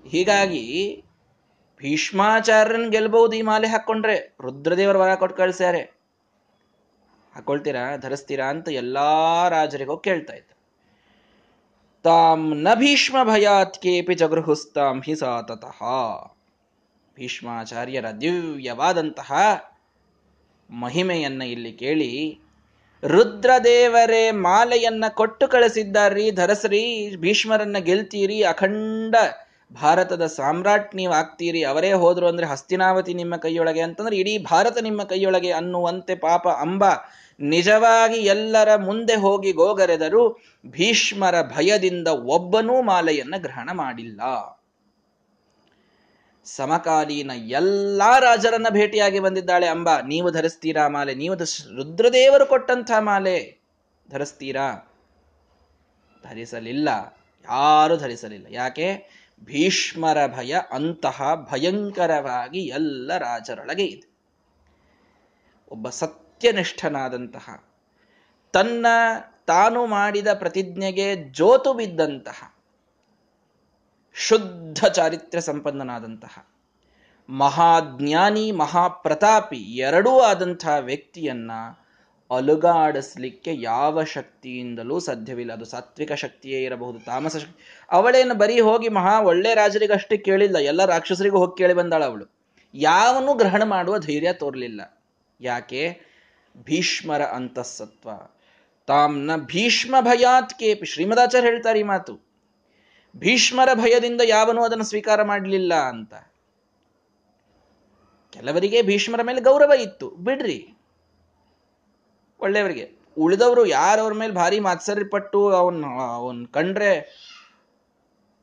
ಹೀಗಾಗಿ 0.09 1.03
ಭೀಷ್ಮಾಚಾರ್ಯನ್ 1.77 2.91
ಗೆಲ್ಬಹುದು 2.91 3.33
ಈ 3.33 3.41
ಮಾಲೆ 3.41 3.67
ಹಾಕೊಂಡ್ರೆ 3.67 4.35
ರುದ್ರದೇವರ 4.41 4.97
ವರ 4.97 5.15
ಕೊಟ್ಟು 5.15 5.38
ಕಳ್ಸ್ಯಾರೆ. 5.38 5.98
ಹಾಕೊಳ್ತೀರಾ 7.39 7.84
ಧರಿಸ್ತೀರಾ 7.98 8.46
ಅಂತ 8.46 8.69
ಎಲ್ಲಾ 8.69 9.10
ರಾಜರಿಗೂ 9.50 9.98
ಕೇಳ್ತಾ 9.98 10.34
ಇದ್ದ. 10.34 10.51
ತಾಮ್ನ 12.03 12.67
ಭೀಷ್ಮ 12.75 13.17
ಭಯಾತ್ 13.24 13.77
ಕೇಪಿ 13.77 14.15
ಜಗೃಹುಸ್ತಾಂ 14.15 15.01
ಹಿ 15.01 15.15
ಸಾತತಃ. 15.15 15.79
ಭೀಷ್ಮಾಚಾರ್ಯರ 17.17 18.05
ದಿವ್ಯವಾದಂತಹ 18.22 19.31
ಮಹಿಮೆಯನ್ನ 20.69 21.41
ಇಲ್ಲಿ 21.41 21.72
ಕೇಳಿ, 21.74 22.12
ರುದ್ರದೇವರೇ 23.03 24.31
ಮಾಲೆಯನ್ನ 24.31 25.05
ಕೊಟ್ಟು 25.10 25.48
ಕಳಿಸಿದ್ದಾರ್ರಿ, 25.48 26.31
ಧರಸ್ರಿ, 26.31 26.84
ಭೀಷ್ಮರನ್ನ 27.15 27.77
ಗೆಲ್ತೀರಿ, 27.77 28.43
ಅಖಂಡ 28.43 29.15
ಭಾರತದ 29.81 30.25
ಸಾಮ್ರಾಟ್ 30.27 30.96
ನೀವು 30.96 31.13
ಆಗ್ತೀರಿ, 31.13 31.63
ಅವರೇ 31.63 31.91
ಹೋದ್ರು 31.93 32.27
ಅಂದ್ರೆ 32.27 32.48
ಹಸ್ತಿನಾವತಿ 32.48 33.13
ನಿಮ್ಮ 33.13 33.36
ಕೈಯೊಳಗೆ 33.36 33.81
ಅಂತಂದ್ರೆ 33.81 34.17
ಇಡೀ 34.17 34.38
ಭಾರತ 34.38 34.77
ನಿಮ್ಮ 34.81 35.03
ಕೈಯೊಳಗೆ 35.03 35.51
ಅನ್ನುವಂತೆ 35.51 36.15
ಪಾಪ 36.15 36.48
ಅಂಬ 36.48 36.84
ನಿಜವಾಗಿ 37.39 38.17
ಎಲ್ಲರ 38.17 38.75
ಮುಂದೆ 38.75 39.15
ಹೋಗಿ 39.15 39.51
ಗೋಗರೆದರೂ, 39.51 40.39
ಭೀಷ್ಮರ 40.65 41.41
ಭಯದಿಂದ 41.41 42.08
ಒಬ್ಬನೂ 42.08 42.81
ಮಾಲೆಯನ್ನ 42.81 43.34
ಗ್ರಹಣ 43.38 43.69
ಮಾಡಿಲ್ಲ. 43.74 44.22
ಸಮಕಾಲೀನ 46.43 47.31
ಎಲ್ಲಾ 47.36 48.19
ರಾಜರನ್ನ 48.19 48.67
ಭೇಟಿಯಾಗಿ 48.69 49.19
ಬಂದಿದ್ದಾಳೆ 49.19 49.67
ಅಂಬ. 49.67 49.89
ನೀವು 50.08 50.31
ಧರಿಸ್ತೀರಾ 50.31 50.88
ಮಾಲೆ? 50.88 51.15
ನೀವು 51.15 51.36
ರುದ್ರದೇವರು 51.75 52.46
ಕೊಟ್ಟಂತ 52.46 52.91
ಮಾಲೆ 53.00 53.60
ಧರಿಸ್ತೀರಾ? 54.10 54.93
ಧರಿಸಲಿಲ್ಲ. 56.29 56.89
ಯಾರು 57.41 57.98
ಧರಿಸಲಿಲ್ಲ. 57.98 58.48
ಯಾಕೆ? 58.50 59.19
ಭೀಷ್ಮರ 59.43 60.27
ಭಯ 60.27 60.55
ಅಂತಹ 60.72 61.48
ಭಯಂಕರವಾಗಿ 61.51 62.60
ಎಲ್ಲ 62.60 63.17
ರಾಜರೊಳಗೆ 63.17 63.86
ಇದೆ. 63.86 64.10
ಒಬ್ಬ 65.72 65.89
ಸತ್ಯನಿಷ್ಠನಾದಂತಹ, 66.39 67.63
ತನ್ನ 68.53 68.86
ತಾನು 69.48 69.86
ಮಾಡಿದ 69.86 70.27
ಪ್ರತಿಜ್ಞೆಗೆ 70.34 71.15
ಜೋತು 71.15 71.74
ಬಿದ್ದಂತಹ, 71.74 72.55
ಶುದ್ಧ 74.13 74.86
ಚಾರಿತ್ರ್ಯ 74.86 75.41
ಸಂಪನ್ನನಾದಂತಹ, 75.41 76.48
ಮಹಾಜ್ಞಾನಿ 77.29 78.51
ಮಹಾಪ್ರತಾಪಿ 78.51 79.58
ಎರಡೂ 79.58 80.19
ಆದಂತಹ 80.19 80.75
ವ್ಯಕ್ತಿಯನ್ನ 80.79 81.51
ಅಲುಗಾಡಿಸ್ಲಿಕ್ಕೆ 82.31 83.51
ಯಾವ 83.53 84.03
ಶಕ್ತಿಯಿಂದಲೂ 84.03 85.00
ಸಾಧ್ಯವಿಲ್ಲ. 85.00 85.53
ಅದು 85.53 85.65
ಸಾತ್ವಿಕ 85.65 86.12
ಶಕ್ತಿಯೇ 86.12 86.63
ಇರಬಹುದು, 86.63 87.00
ತಾಮಸ 87.00 87.38
ಶಕ್ತಿ. 87.38 87.88
ಅವಳೇನು 87.91 88.36
ಬರೀ 88.36 88.60
ಹೋಗಿ 88.60 88.89
ಮಹಾ 88.89 89.22
ಒಳ್ಳೆ 89.22 89.53
ರಾಜರಿಗಷ್ಟೇ 89.53 90.17
ಕೇಳಿಲ್ಲ, 90.17 90.55
ಎಲ್ಲ 90.58 90.86
ರಾಕ್ಷಸರಿಗೂ 90.86 91.38
ಹೋಗಿ 91.38 91.58
ಕೇಳಿ 91.58 91.74
ಬಂದಾಳ 91.74 92.05
ಅವಳು. 92.05 92.25
ಯಾವನು 92.74 93.34
ಗ್ರಹಣ 93.34 93.63
ಮಾಡುವ 93.63 93.98
ಧೈರ್ಯ 93.98 94.34
ತೋರಲಿಲ್ಲ. 94.34 95.03
ಯಾಕೆ? 95.41 96.08
ಭೀಷ್ಮರ 96.57 97.21
ಅಂತಸ್ಸತ್ವ. 97.21 98.09
ತಾಮ್ನ 98.87 99.35
ಭೀಷ್ಮ 99.35 99.95
ಭಯಾತ್ 100.01 100.53
ಕೇಪಿ. 100.53 100.85
ಶ್ರೀಮದಾಚಾರ್ಯ 100.85 101.47
ಹೇಳ್ತಾರೆ 101.47 101.79
ಈ 101.79 101.83
ಮಾತು. 101.83 102.19
ಭೀಷ್ಮರ 103.17 103.73
ಭಯದಿಂದ 103.73 104.21
ಯಾವನೂ 104.23 104.63
ಅದನ್ನು 104.63 104.83
ಸ್ವೀಕಾರ 104.83 105.23
ಮಾಡಲಿಲ್ಲ 105.23 105.73
ಅಂತ. 105.73 106.13
ಕೆಲವರಿಗೆ 108.33 108.81
ಭೀಷ್ಮರ 108.81 109.21
ಮೇಲೆ 109.21 109.41
ಗೌರವ 109.41 109.71
ಇತ್ತು. 109.71 110.09
ಬಿಡ್ರಿ. 110.09 110.73
ಒಳ್ಳೆಯವರಿಗೆ. 112.39 112.99
ಉಳಿದವರು 113.17 113.65
ಯಾರವ್ರ 113.65 114.13
ಮೇಲೆ 114.13 114.33
ಭಾರಿ 114.33 114.59
ಮಾತ್ಸರ್ಯಪಟ್ಟು 114.59 115.49
ಅವನ್ 115.49 115.83
ಅವನ್ 116.15 116.47
ಕಂಡ್ರೆ 116.47 117.19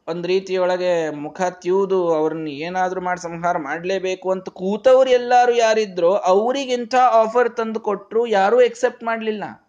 ಒಂದ್ 0.09 0.27
ರೀತಿಯೊಳಗೆ 0.27 1.11
ಮುಖ 1.11 1.41
ತ್ಯೂದು 1.51 2.15
ಅವ್ರನ್ನ 2.15 2.49
ಏನಾದ್ರೂ 2.49 3.01
ಮಾಡಿ 3.01 3.21
ಸಂಹಾರ 3.21 3.59
ಮಾಡ್ಲೇಬೇಕು 3.59 4.31
ಅಂತ 4.31 4.49
ಕೂತವ್ರು 4.49 5.11
ಎಲ್ಲಾರು 5.11 5.55
ಯಾರಿದ್ರು 5.55 6.15
ಅವರಿಗಿಂತ 6.15 6.95
ಆಫರ್ 6.95 7.57
ತಂದು 7.57 7.81
ಕೊಟ್ಟರು 7.81 8.27
ಯಾರೂ 8.27 8.61
ಎಕ್ಸೆಪ್ಟ್ 8.61 9.05
ಮಾಡಲಿಲ್ಲ. 9.05 9.69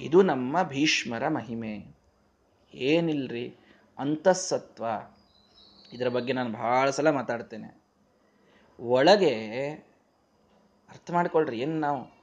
ಇದು 0.00 0.22
ನಮ್ಮ 0.22 0.62
ಭೀಷ್ಮರ 0.62 1.28
ಮಹಿಮೆ. 1.28 1.96
ಏನಿಲ್ರಿ? 2.74 3.56
ಅಂತಸ್ಸತ್ವ 3.98 4.84
ಇದರ 5.92 6.08
ಬಗ್ಗೆ 6.08 6.32
ನಾನು 6.32 6.52
ಬಹಳ 6.52 6.90
ಸಲ 6.90 7.10
ಮಾತಾಡ್ತೇನೆ. 7.10 7.82
ಒಳಗೆ 8.80 9.70
ಅರ್ಥ 10.90 11.10
ಮಾಡ್ಕೊಳ್ರಿ, 11.10 11.58
ಏನು 11.58 11.80
ನಾವು? 11.80 12.21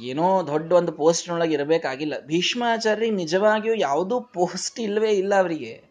ಏನೋ 0.00 0.46
ದೊಡ್ಡ 0.46 0.72
ಒಂದು 0.72 0.92
ಪೋಸ್ಟ್ನೊಳಗೆ 0.92 1.54
ಇರಬೇಕಾಗಿಲ್ಲ. 1.54 2.14
ಭೀಷ್ಮಾಚಾರ್ಯ 2.26 3.10
ನಿಜವಾಗಿಯೂ 3.10 3.74
ಯಾವುದೂ 3.74 4.20
ಪೋಸ್ಟ್ 4.20 4.80
ಇಲ್ಲವೇ 4.80 5.10
ಇಲ್ಲ 5.10 5.34
ಅವರಿಗೆ. 5.34 5.84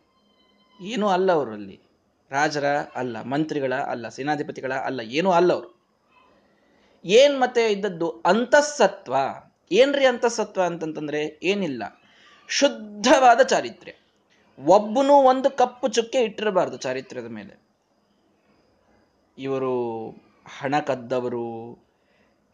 ಏನೂ 0.82 1.08
ಅಲ್ಲ 1.08 1.32
ಅವರಲ್ಲಿ. 1.32 1.82
ರಾಜರ 2.32 2.66
ಅಲ್ಲ, 2.96 3.22
ಮಂತ್ರಿಗಳ 3.22 3.74
ಅಲ್ಲ, 3.76 4.10
ಸೇನಾಧಿಪತಿಗಳ 4.10 4.74
ಅಲ್ಲ, 4.74 5.02
ಏನೂ 5.02 5.32
ಅಲ್ಲ 5.32 5.54
ಅವರು. 5.54 5.76
ಏನ್ 7.06 7.40
ಮತ್ತೆ 7.40 7.72
ಇದ್ದದ್ದು? 7.72 8.10
ಅಂತಸ್ಸತ್ವ 8.10 9.16
ಏನ್ರಿ 9.72 10.06
ಅಂತಸ್ಸತ್ವ 10.06 10.64
ಅಂತಂತಂದ್ರೆ 10.64 11.40
ಏನಿಲ್ಲ. 11.44 12.02
ಶುದ್ಧವಾದ 12.50 13.42
ಚಾರಿತ್ರ್ಯ. 13.42 13.94
ಒಬ್ಬನು 14.66 15.14
ಒಂದು 15.14 15.50
ಕಪ್ಪು 15.50 15.88
ಚುಕ್ಕೆ 15.88 16.22
ಇಟ್ಟಿರಬಾರ್ದು 16.22 16.78
ಚಾರಿತ್ರ್ಯದ 16.78 17.28
ಮೇಲೆ. 17.28 17.66
ಇವರು 19.38 20.10
ಹಣ 20.60 20.80
ಕದ್ದವರು 20.80 21.85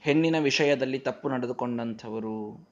ಹೆಣ್ಣಿನ 0.02 0.40
ವಿಷಯದಲ್ಲಿ 0.40 1.00
ತಪ್ಪು 1.00 1.30
ನಡೆದುಕೊಂಡಂಥವರು. 1.30 2.68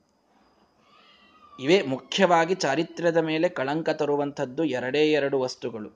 ಇವೇ 1.59 1.81
ಮುಖ್ಯವಾಗಿ 1.81 2.55
ಚಾರಿತ್ರ್ಯದ 2.55 3.17
ಮೇಲೆ 3.17 3.49
ಕಳಂಕ 3.49 3.89
ತರುವಂಥದ್ದು 3.89 4.63
ಎರಡೇ 4.63 5.11
ಎರಡು 5.11 5.39
ವಸ್ತುಗಳು, 5.39 5.89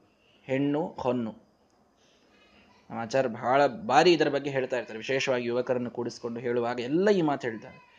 ಹೆಣ್ಣು, 0.43 0.95
ಹೊನ್ನು. 0.99 1.43
ಆಚಾರ್ಯ 2.89 3.29
ಬಹಳ 3.29 3.67
ಬಾರಿ 3.67 4.13
ಇದರ 4.13 4.29
ಬಗ್ಗೆ 4.29 4.49
ಹೇಳ್ತಾ 4.49 4.77
ಇರ್ತಾರೆ. 4.77 4.97
ವಿಶೇಷವಾಗಿ 4.97 5.45
ಯುವಕರನ್ನು 5.45 5.91
ಕೂಡಿಸಿಕೊಂಡು 5.91 6.39
ಹೇಳುವಾಗ 6.39 6.79
ಎಲ್ಲ 6.79 7.09
ಈ 7.09 7.21
ಮಾತು 7.21 7.47
ಹೇಳ್ತಾರೆ. 7.47 7.93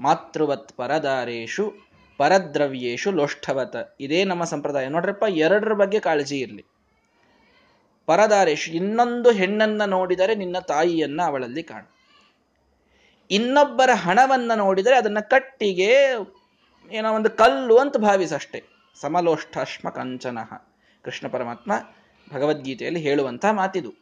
ಮಾತೃವತ್ 0.00 0.72
ಪರದಾರೇಶು, 0.72 1.74
ಪರದ್ರವ್ಯೇಶು 2.18 3.12
ಲೋಷ್ಠವತ. 3.12 3.76
ಇದೇ 4.00 4.24
ನಮ್ಮ 4.24 4.44
ಸಂಪ್ರದಾಯ. 4.44 4.88
ನೋಡ್ರಪ್ಪ, 4.88 5.24
ಎರಡರ 5.28 5.72
ಬಗ್ಗೆ 5.72 6.00
ಕಾಳಜಿ 6.00 6.38
ಇರಲಿ. 6.38 6.64
ಪರದಾರೇಶು, 8.06 8.72
ಇನ್ನೊಂದು 8.72 9.30
ಹೆಣ್ಣನ್ನ 9.30 9.84
ನೋಡಿದರೆ 9.84 10.34
ನಿನ್ನ 10.34 10.58
ತಾಯಿಯನ್ನ 10.58 11.22
ಅವಳಲ್ಲಿ 11.22 11.62
ಕಾಣು. 11.62 11.99
ಇನ್ನೊಬ್ಬರ 13.30 13.90
ಹಣವನ್ನು 13.92 14.56
ನೋಡಿದರೆ 14.56 14.96
ಅದನ್ನು 14.96 15.28
ಕಟ್ಟಿಗೆ 15.30 15.90
ಏನೋ 16.90 17.12
ಒಂದು 17.12 17.30
ಕಲ್ಲು 17.30 17.78
ಅಂತ 17.78 17.96
ಭಾವಿಸಷ್ಟೇ. 17.96 18.64
ಸಮಲೋಷ್ಠಾಶ್ಮ 19.00 19.90
ಕಂಚನ. 19.90 20.38
ಕೃಷ್ಣ 21.04 21.28
ಪರಮಾತ್ಮ 21.28 21.72
ಭಗವದ್ಗೀತೆಯಲ್ಲಿ 22.32 23.00
ಹೇಳುವಂತಹ 23.00 23.50
ಮಾತಿದು. 23.50 23.92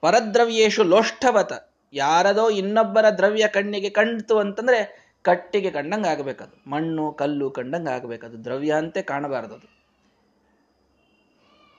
ಪರದ್ರವ್ಯೇಶು 0.00 0.84
ಲೋಷ್ಠವತ. 0.84 1.52
ಯಾರದೋ 1.92 2.50
ಇನ್ನೊಬ್ಬರ 2.50 3.10
ದ್ರವ್ಯ 3.10 3.48
ಕಣ್ಣಿಗೆ 3.48 3.90
ಕಂಡಿತು 3.90 4.38
ಅಂತಂದ್ರೆ 4.38 5.08
ಕಟ್ಟಿಗೆ 5.22 5.70
ಕಂಡಂಗೆ 5.70 6.08
ಆಗಬೇಕದು 6.08 6.70
ಮಣ್ಣು, 6.70 7.12
ಕಲ್ಲು 7.12 7.50
ಕಂಡಂಗೆ 7.50 7.90
ಆಗಬೇಕದು 7.90 8.44
ದ್ರವ್ಯ 8.44 8.72
ಅಂತೆ 8.72 9.02
ಕಾಣಬಾರದದು. 9.02 9.78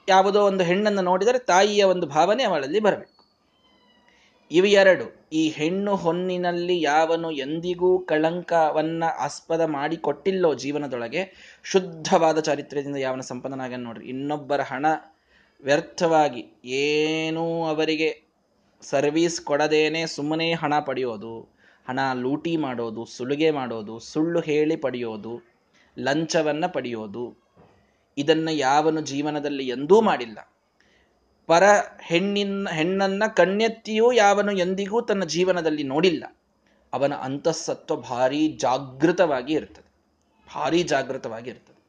ಯಾವುದೋ 0.10 0.42
ಒಂದು 0.42 0.64
ಹೆಣ್ಣನ್ನು 0.64 1.02
ನೋಡಿದರೆ 1.02 1.40
ತಾಯಿಯ 1.40 1.84
ಒಂದು 1.84 2.08
ಭಾವನೆ 2.08 2.44
ಅವಳಲ್ಲಿ 2.44 2.80
ಬರಬೇಕು. 2.80 3.19
ಇವು 4.52 4.66
ಎರಡು 4.66 5.30
ಈ 5.34 5.50
ಹೆಣ್ಣು 5.50 5.96
ಹೊನ್ನಿನಲ್ಲಿ 5.96 6.82
ಯಾವನು 6.82 7.32
ಎಂದಿಗೂ 7.32 8.00
ಕಳಂಕವನ್ನ 8.00 9.04
ಆಸ್ಪದ 9.20 9.62
ಮಾಡಿ 9.62 9.98
ಕೊಟ್ಟಿಲ್ಲೋ 9.98 10.54
ಜೀವನದೊಳಗೆ, 10.54 11.22
ಶುದ್ಧವಾದ 11.64 12.40
ಚಾರಿತ್ರ್ಯದಿಂದ 12.40 12.96
ಯಾವನ 12.96 13.20
ಸಂಪನ್ನನಾಗ 13.22 13.74
ನೋಡ್ರಿ. 13.78 14.06
ಇನ್ನೊಬ್ಬರ 14.08 14.62
ಹಣ 14.62 14.86
ವ್ಯರ್ಥವಾಗಿ 15.64 16.44
ಏನೂ 16.66 17.66
ಅವರಿಗೆ 17.66 18.10
ಸರ್ವೀಸ್ 18.82 19.42
ಕೊಡದೇನೆ 19.42 20.06
ಸುಮ್ಮನೆ 20.06 20.54
ಹಣ 20.54 20.80
ಪಡೆಯೋದು, 20.80 21.42
ಹಣ 21.88 22.00
ಲೂಟಿ 22.14 22.58
ಮಾಡೋದು, 22.58 23.06
ಸುಲಿಗೆ 23.06 23.52
ಮಾಡೋದು, 23.52 24.00
ಸುಳ್ಳು 24.00 24.40
ಹೇಳಿ 24.40 24.76
ಪಡೆಯೋದು, 24.76 25.34
ಲಂಚವನ್ನ 26.00 26.66
ಪಡೆಯೋದು, 26.66 27.26
ಇದನ್ನ 28.18 28.50
ಯಾವನು 28.52 29.02
ಜೀವನದಲ್ಲಿ 29.02 29.68
ಎಂದೂ 29.68 30.02
ಮಾಡಿಲ್ಲ. 30.02 30.40
ಪರ 31.50 31.64
ಹೆಣ್ಣಿನ, 32.02 32.68
ಹೆಣ್ಣನ್ನ 32.70 33.24
ಕಣ್ಣೆತ್ತಿಯೂ 33.36 34.12
ಯಾವನು 34.12 34.52
ಎಂದಿಗೂ 34.52 35.02
ತನ್ನ 35.02 35.24
ಜೀವನದಲ್ಲಿ 35.24 35.84
ನೋಡಿಲ್ಲ. 35.84 36.24
ಅವನ 36.94 37.14
ಅಂತಸ್ಸತ್ವ 37.14 37.96
ಭಾರಿ 37.96 38.48
ಜಾಗೃತವಾಗಿ 38.48 39.54
ಇರ್ತದೆ. 39.54 39.94
ಭಾರಿ 40.56 40.84
ಜಾಗೃತವಾಗಿ 40.84 41.50
ಇರ್ತದೆ. 41.50 41.84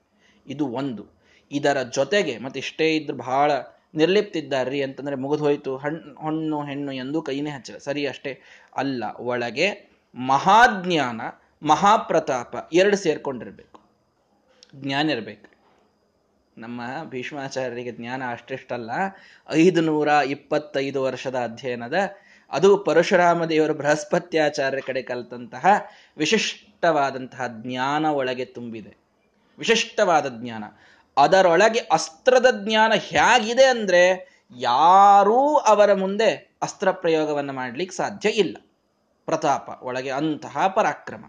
ಇದು 0.46 0.66
ಒಂದು. 0.66 1.06
ಇದರ 1.52 1.82
ಜೊತೆಗೆ 1.82 2.38
ಮತ್ತೆ 2.38 2.60
ಇಷ್ಟೇ 2.60 2.96
ಇದ್ರು 2.96 3.16
ಬಹಳ 3.16 3.52
ನಿರ್ಲಿಪ್ತಿದ್ದಾರ್ರಿ 3.94 4.82
ಅಂತಂದ್ರೆ 4.82 5.16
ಮುಗಿದು 5.16 5.44
ಹೋಯ್ತು. 5.44 5.76
ಹಣ್ಣು 5.76 6.26
ಹಣ್ಣು, 6.26 6.64
ಹೆಣ್ಣು 6.64 6.92
ಎಂದು 6.92 7.22
ಕೈನೇ 7.22 7.50
ಹಚ್ಚಿಲ್ಲ. 7.50 7.78
ಸರಿ 7.78 8.06
ಅಷ್ಟೇ 8.06 8.40
ಅಲ್ಲ, 8.76 9.04
ಒಳಗೆ 9.16 9.90
ಮಹಾಜ್ಞಾನ, 10.14 11.20
ಮಹಾಪ್ರತಾಪ 11.62 12.68
ಎರಡು 12.72 12.96
ಸೇರ್ಕೊಂಡಿರ್ಬೇಕು. 12.96 13.80
ಜ್ಞಾನ 14.74 15.10
ಇರಬೇಕು. 15.10 15.59
ನಮ್ಮ 16.58 16.80
ಭೀಷ್ಮಾಚಾರ್ಯರಿಗೆ 17.04 17.92
ಜ್ಞಾನ 17.92 18.22
ಅಷ್ಟಿಷ್ಟಲ್ಲ 18.30 18.90
ಐದು 19.52 19.80
ನೂರ 19.80 20.08
ಇಪ್ಪತ್ತೈದು 20.08 21.02
ವರ್ಷದ 21.02 21.34
ಅಧ್ಯಯನದ, 21.34 21.94
ಅದು 22.50 22.78
ಪರಶುರಾಮ 22.78 23.44
ದೇವರು 23.44 23.74
ಬೃಹಸ್ಪತ್ಯಾಚಾರ್ಯ 23.74 24.80
ಕಡೆ 24.80 25.02
ಕಲಿತಂತಹ 25.02 25.66
ವಿಶಿಷ್ಟವಾದಂತಹ 26.16 27.40
ಜ್ಞಾನ 27.48 28.06
ಒಳಗೆ 28.06 28.44
ತುಂಬಿದೆ. 28.44 28.96
ವಿಶಿಷ್ಟವಾದ 29.58 30.26
ಜ್ಞಾನ. 30.28 30.64
ಅದರೊಳಗೆ 31.16 31.78
ಅಸ್ತ್ರದ 31.78 32.46
ಜ್ಞಾನ 32.64 32.92
ಹೇಗಿದೆ 32.96 33.64
ಅಂದ್ರೆ, 33.64 34.30
ಯಾರೂ 34.56 35.56
ಅವರ 35.56 35.94
ಮುಂದೆ 35.94 36.56
ಅಸ್ತ್ರ 36.62 36.90
ಪ್ರಯೋಗವನ್ನು 36.90 37.52
ಮಾಡ್ಲಿಕ್ಕೆ 37.52 37.96
ಸಾಧ್ಯ 37.96 38.28
ಇಲ್ಲ. 38.28 38.56
ಪ್ರತಾಪ 39.26 39.80
ಒಳಗೆ 39.82 40.10
ಅಂತಹ 40.10 40.66
ಪರಾಕ್ರಮ. 40.66 41.24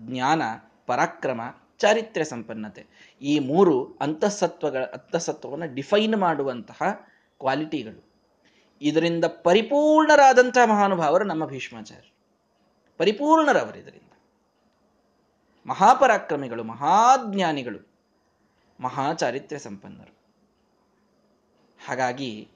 ಜ್ಞಾನ 0.00 0.42
ಪರಾಕ್ರಮ 0.86 1.40
ಚಾರಿತ್ರ್ಯ 1.80 2.24
ಸಂಪನ್ನತೆ. 2.24 2.86
ಈ 3.22 3.38
ಮೂರು 3.38 3.98
ಅಂತಸತ್ವಗಳ, 4.00 4.84
ಅಂತಸತ್ವವನ್ನು 4.84 5.74
ಡಿಫೈನ್ 5.74 6.16
ಮಾಡುವಂತಹ 6.16 6.82
ಕ್ವಾಲಿಟಿಗಳು 7.38 8.10
ಇದರಿಂದ 8.82 9.24
ಪರಿಪೂರ್ಣರಾದಂತಹ 9.24 10.66
ಮಹಾನುಭಾವರು 10.66 11.24
ನಮ್ಮ 11.24 11.46
ಭೀಷ್ಮಾಚಾರ್ಯ 11.46 12.10
ಪರಿಪೂರ್ಣರವರು 12.98 13.78
ಇದರಿಂದ. 13.78 14.12
ಮಹಾಪರಾಕ್ರಮಿಗಳು, 15.66 16.64
ಮಹಾಜ್ಞಾನಿಗಳು, 16.64 17.90
ಮಹಾಚಾರಿತ್ರ್ಯ 18.80 19.58
ಸಂಪನ್ನರು. 19.58 20.20
ಹಾಗಾಗಿ 21.86 22.48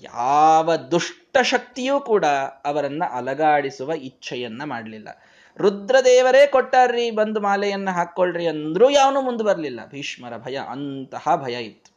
ಯಾವ 0.00 0.76
ದುಷ್ಟ 0.76 1.36
ಶಕ್ತಿಯೂ 1.42 2.00
ಕೂಡ 2.00 2.24
ಅವರನ್ನು 2.64 3.12
ಅಲಗಾಡಿಸುವ 3.12 3.92
ಇಚ್ಛೆಯನ್ನ 3.92 4.64
ಮಾಡಲಿಲ್ಲ. 4.64 5.08
ರುದ್ರದೇವರೇ 5.58 6.46
ಕೊಟ್ಟಾರ್ರಿ, 6.46 7.10
ಬಂದು 7.10 7.40
ಮಾಲೆಯನ್ನು 7.40 7.90
ಹಾಕ್ಕೊಳ್ರಿ 7.90 8.46
ಅಂದ್ರೂ 8.46 8.90
ಯಾವನು 8.90 9.20
ಮುಂದೆ 9.20 9.44
ಬರಲಿಲ್ಲ. 9.44 9.86
ಭೀಷ್ಮರ 9.86 10.36
ಭಯ, 10.36 10.56
ಅಂತಹ 10.56 11.36
ಭಯ 11.36 11.64
ಇತ್ತು. 11.64 11.94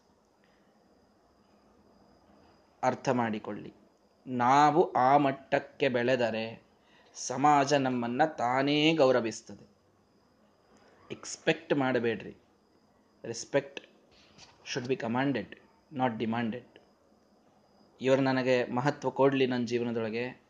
ಅರ್ಥ 2.84 3.10
ಮಾಡಿಕೊಳ್ಳಿ. 3.10 3.74
ನಾವು 4.28 4.92
ಆ 4.92 5.18
ಮಟ್ಟಕ್ಕೆ 5.18 5.90
ಬೆಳೆದರೆ 5.90 6.64
ಸಮಾಜ 7.16 7.74
ನಮ್ಮನ್ನ 7.74 8.26
ತಾನೇ 8.26 8.94
ಗೌರವಿಸ್ತದೆ. 8.94 9.78
ಎಕ್ಸ್ಪೆಕ್ಟ್ 11.12 11.74
ಮಾಡಬೇಡ್ರಿ. 11.74 12.36
Respect 13.24 13.80
should 14.66 14.86
be 14.86 14.96
commanded 14.96 15.56
not 15.94 16.18
demanded 16.18 16.80
ಇವರು 18.02 18.22
ನನಗೆ 18.22 18.72
ಮಹತ್ವ 18.72 19.10
ಕೊಡಲಿ 19.10 19.48
ನನ್ನ 19.48 19.66
ಜೀವನದೊಳಗೆ. 19.66 20.42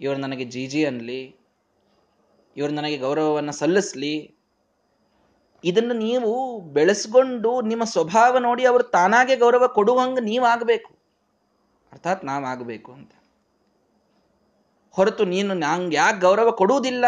ಇವರು 0.00 0.18
ನನಗೆ 0.18 0.44
ಜಿ 0.44 0.66
ಜಿ 0.66 0.84
ಅನ್ಲಿ. 0.84 1.43
ಇವರು 2.56 2.72
ನನಗೆ 2.72 2.96
ಗೌರವವನ್ನು 2.96 3.52
ಸಲ್ಲಿಸ್ಲಿ. 3.52 4.34
ಇದನ್ನು 5.64 5.94
ನೀವು 5.94 6.60
ಬೆಳೆಸ್ಕೊಂಡು 6.60 7.60
ನಿಮ್ಮ 7.60 7.84
ಸ್ವಭಾವ 7.84 8.38
ನೋಡಿ 8.38 8.64
ಅವರು 8.64 8.84
ತಾನಾಗೆ 8.84 9.36
ಗೌರವ 9.36 9.66
ಕೊಡುವಂಗೆ 9.66 10.20
ನೀವಾಗಬೇಕು. 10.20 10.94
ಅರ್ಥಾತ್ 11.92 12.24
ನಾವಾಗಬೇಕು 12.24 12.92
ಅಂತ. 12.92 13.10
ಹೊರತು 14.90 15.24
ನೀನು 15.24 15.54
ನಂಗೆ 15.54 15.96
ಯಾಕೆ 15.96 16.20
ಗೌರವ 16.20 16.50
ಕೊಡುವುದಿಲ್ಲ 16.50 17.04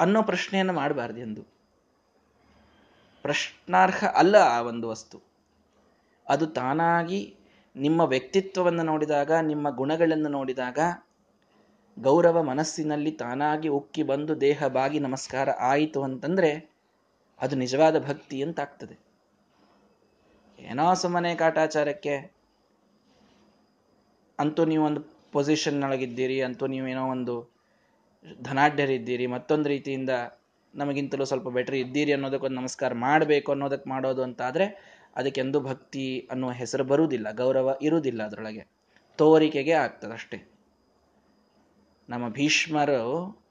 ಅನ್ನೋ 0.00 0.22
ಪ್ರಶ್ನೆಯನ್ನು 0.22 0.72
ಮಾಡಬಾರ್ದು 0.72 1.20
ಎಂದು. 1.20 1.42
ಪ್ರಶ್ನಾರ್ಹ 3.22 4.04
ಅಲ್ಲ 4.04 4.36
ಆ 4.36 4.60
ಒಂದು 4.60 4.88
ವಸ್ತು. 4.88 5.20
ಅದು 6.28 6.46
ತಾನಾಗಿ 6.46 7.36
ನಿಮ್ಮ 7.76 8.00
ವ್ಯಕ್ತಿತ್ವವನ್ನು 8.00 8.82
ನೋಡಿದಾಗ, 8.82 9.32
ನಿಮ್ಮ 9.32 9.70
ಗುಣಗಳನ್ನು 9.70 10.28
ನೋಡಿದಾಗ 10.28 10.78
ಗೌರವ 11.96 12.42
ಮನಸ್ಸಿನಲ್ಲಿ 12.42 13.10
ತಾನಾಗಿ 13.10 13.68
ಉಕ್ಕಿ 13.68 14.02
ಬಂದು 14.02 14.40
ದೇಹ 14.40 14.66
ಬಾಗಿ 14.66 14.98
ನಮಸ್ಕಾರ 14.98 15.48
ಆಯಿತು 15.62 16.00
ಅಂತಂದ್ರೆ 16.02 16.50
ಅದು 17.40 17.56
ನಿಜವಾದ 17.56 17.96
ಭಕ್ತಿ 17.98 18.42
ಅಂತಾಗ್ತದೆ. 18.42 18.96
ಏನೋ 20.58 20.94
ಸುಮ್ಮನೆ 20.94 21.34
ಕಾಟಾಚಾರಕ್ಕೆ, 21.34 22.14
ಅಂತೂ 24.38 24.64
ನೀವು 24.64 24.84
ಒಂದು 24.84 25.00
ಪೊಸಿಷನ್ನೊಳಗಿದ್ದೀರಿ 25.32 26.38
ಅಂತೂ 26.40 26.66
ನೀವೇನೋ 26.66 27.04
ಒಂದು 27.08 27.34
ಧನಾಢ್ಯರಿದ್ದೀರಿ, 28.42 29.26
ಮತ್ತೊಂದು 29.26 29.68
ರೀತಿಯಿಂದ 29.68 30.10
ನಮಗಿಂತಲೂ 30.74 31.24
ಸ್ವಲ್ಪ 31.24 31.48
ಬೆಟರ್ 31.48 31.74
ಇದ್ದೀರಿ 31.74 32.12
ಅನ್ನೋದಕ್ಕೊಂದು 32.12 32.58
ನಮಸ್ಕಾರ 32.60 32.92
ಮಾಡಬೇಕು 32.94 33.52
ಅನ್ನೋದಕ್ಕೆ 33.52 33.90
ಮಾಡೋದು 33.90 34.22
ಅಂತ 34.22 34.42
ಆದರೆ 34.42 34.66
ಅದಕ್ಕೆಂದು 35.16 35.60
ಭಕ್ತಿ 35.60 36.06
ಅನ್ನುವ 36.30 36.50
ಹೆಸರು 36.50 36.84
ಬರುವುದಿಲ್ಲ, 36.84 37.28
ಗೌರವ 37.32 37.76
ಇರುವುದಿಲ್ಲ 37.80 38.22
ಅದರೊಳಗೆ. 38.22 38.64
ತೋರಿಕೆಗೆ 39.18 39.72
ಆಗ್ತದಷ್ಟೇ. 39.72 40.53
ನಮ್ಮ 42.08 42.28
ಭೀಷ್ಮರು 42.28 43.44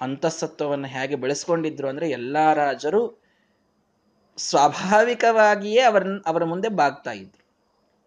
ಅಂತಸ್ತತ್ವವನ್ನು 0.00 0.88
ಹೇಗೆ 0.88 1.14
ಬೆಳೆಸ್ಕೊಂಡಿದ್ರು 1.14 1.88
ಅಂದರೆ 1.88 2.10
ಎಲ್ಲ 2.10 2.52
ರಾಜರು 2.52 3.22
ಸ್ವಾಭಾವಿಕವಾಗಿಯೇ 4.36 5.80
ಅವರ 5.80 6.06
ಅವರ 6.26 6.44
ಮುಂದೆ 6.44 6.68
ಬಾಗ್ತಾ 6.68 7.12
ಇದ್ರು. 7.12 7.44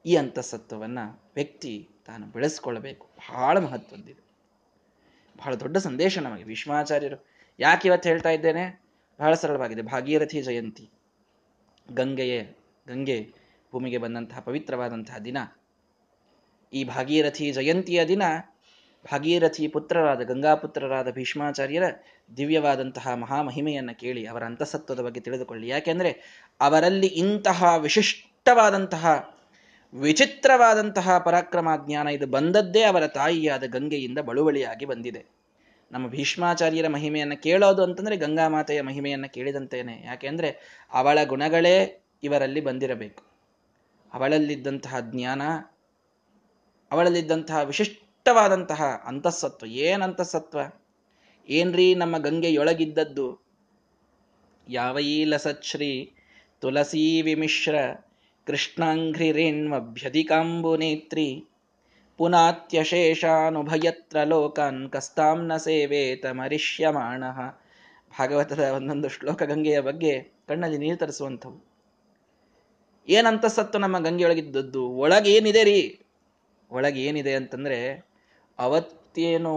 ಈ 0.06 0.16
ಅಂತಸ್ತತ್ವವನ್ನು 0.16 1.32
ವ್ಯಕ್ತಿ 1.36 1.90
ತಾನು 2.06 2.26
ಬೆಳೆಸ್ಕೊಳ್ಬೇಕು. 2.26 3.10
ಬಹಳ 3.32 3.58
ಮಹತ್ವದ್ದಿದೆ 3.58 4.22
ಬಹಳ 5.38 5.54
ದೊಡ್ಡ 5.54 5.78
ಸಂದೇಶ 5.78 6.20
ನಮಗೆ 6.20 6.44
ಭೀಷ್ಮಾಚಾರ್ಯರು. 6.44 7.26
ಯಾಕೆ 7.60 7.88
ಇವತ್ತು 7.88 8.10
ಹೇಳ್ತಾ 8.10 8.30
ಇದ್ದೇನೆ? 8.30 8.82
ಬಹಳ 9.20 9.34
ಸರಳವಾಗಿದೆ. 9.34 9.82
ಭಾಗೀರಥಿ 9.82 10.42
ಜಯಂತಿ. 10.42 10.90
ಗಂಗೆಯೇ, 11.94 12.58
ಗಂಗೆ 12.88 13.34
ಭೂಮಿಗೆ 13.72 13.98
ಬಂದಂತಹ 13.98 14.40
ಪವಿತ್ರವಾದಂತಹ 14.40 15.18
ದಿನ. 15.18 15.38
ಈ 16.74 16.84
ಭಾಗೀರಥಿ 16.84 17.52
ಜಯಂತಿಯ 17.52 18.06
ದಿನ 18.06 18.22
ಭಾಗೀರಥಿ 19.06 19.68
ಪುತ್ರರಾದ 19.68 20.22
ಗಂಗಾಪುತ್ರರಾದ 20.22 21.12
ಭೀಷ್ಮಾಚಾರ್ಯರ 21.12 21.84
ದಿವ್ಯವಾದಂತಹ 22.38 23.14
ಮಹಾಮಹಿಮೆಯನ್ನು 23.14 24.00
ಕೇಳಿ 24.00 24.26
ಅವರ 24.26 24.44
ಅಂತಸತ್ವದ 24.44 25.00
ಬಗ್ಗೆ 25.00 25.20
ತಿಳಿದುಕೊಳ್ಳಿ. 25.20 25.68
ಯಾಕೆಂದರೆ 25.68 26.12
ಅವರಲ್ಲಿ 26.62 27.08
ಇಂತಹ 27.08 27.76
ವಿಶಿಷ್ಟವಾದಂತಹ, 27.78 29.36
ವಿಚಿತ್ರವಾದಂತಹ 29.94 31.18
ಪರಾಕ್ರಮ 31.18 31.68
ಜ್ಞಾನ 31.86 32.08
ಇದು 32.08 32.28
ಬಂದದ್ದೇ 32.28 32.82
ಅವರ 32.82 33.08
ತಾಯಿಯಾದ 33.08 33.64
ಗಂಗೆಯಿಂದ 33.68 34.18
ಬಳುವಳಿಯಾಗಿ 34.18 34.86
ಬಂದಿದೆ. 34.86 35.26
ನಮ್ಮ 35.92 36.08
ಭೀಷ್ಮಾಚಾರ್ಯರ 36.08 36.88
ಮಹಿಮೆಯನ್ನು 36.88 37.42
ಕೇಳೋದು 37.42 37.84
ಅಂತಂದ್ರೆ 37.84 38.18
ಗಂಗಾಮಾತೆಯ 38.18 38.82
ಮಹಿಮೆಯನ್ನು 38.82 39.34
ಕೇಳಿದಂತೇನೆ. 39.34 40.04
ಯಾಕೆಂದರೆ 40.06 40.82
ಅವಳ 40.94 41.20
ಗುಣಗಳೇ 41.24 42.04
ಇವರಲ್ಲಿ 42.24 42.62
ಬಂದಿರಬೇಕು. 42.62 43.24
ಅವಳಲ್ಲಿದ್ದಂತಹ 44.14 44.96
ಜ್ಞಾನ, 45.00 45.42
ಅವಳಲ್ಲಿದ್ದಂತಹ 46.92 47.64
ವಿಶಿಷ್ಟವಾದಂತಹ 48.26 49.04
ಅಂತಃಸತ್ವ. 49.06 49.66
ಏನಂತಸತ್ವ 49.66 50.60
ಏನ್ರೀ 51.50 51.96
ನಮ್ಮ 51.96 52.18
ಗಂಗೆಯೊಳಗಿದ್ದದ್ದು? 52.18 53.46
ಯಾವ 54.70 55.00
ಈ 55.00 55.24
ಲಸಚ್ಶ್ರೀ 55.24 56.14
ತುಲಸೀ 56.62 57.22
ವಿಮಿಶ್ರ 57.22 57.76
ನೇತ್ರಿ 60.78 61.46
ಪುನಾತ್ಯಶೇಷಾನುಭಯತ್ರ 62.18 64.24
ಲೋಕಾನ್ 64.24 64.92
ಕಸ್ತಾಂನ 64.92 65.58
ಸೇವೇತ 65.58 66.26
ಮರಿಷ್ಯಮಾಣ. 66.26 67.24
ಭಾಗವತದ 68.20 68.60
ಒಂದೊಂದು 68.60 69.10
ಶ್ಲೋಕ 69.10 69.44
ಗಂಗೆಯ 69.44 69.82
ಬಗ್ಗೆ 69.82 70.34
ಕಣ್ಣಲ್ಲಿ 70.48 70.78
ನೀರು 70.78 70.98
ತರಿಸುವಂಥವು. 70.98 71.66
ಏನಂತ 73.10 73.46
ನಮ್ಮ 73.76 74.00
ಗಂಗೆಯೊಳಗಿದ್ದದ್ದು? 74.00 74.90
ಒಳಗೇನಿದೆ 74.90 75.64
ರೀ? 75.64 76.00
ಒಳಗೇನಿದೆ 76.72 77.34
ಅಂತಂದ್ರೆ 77.34 78.11
ಅವತ್ತೇನು 78.60 79.56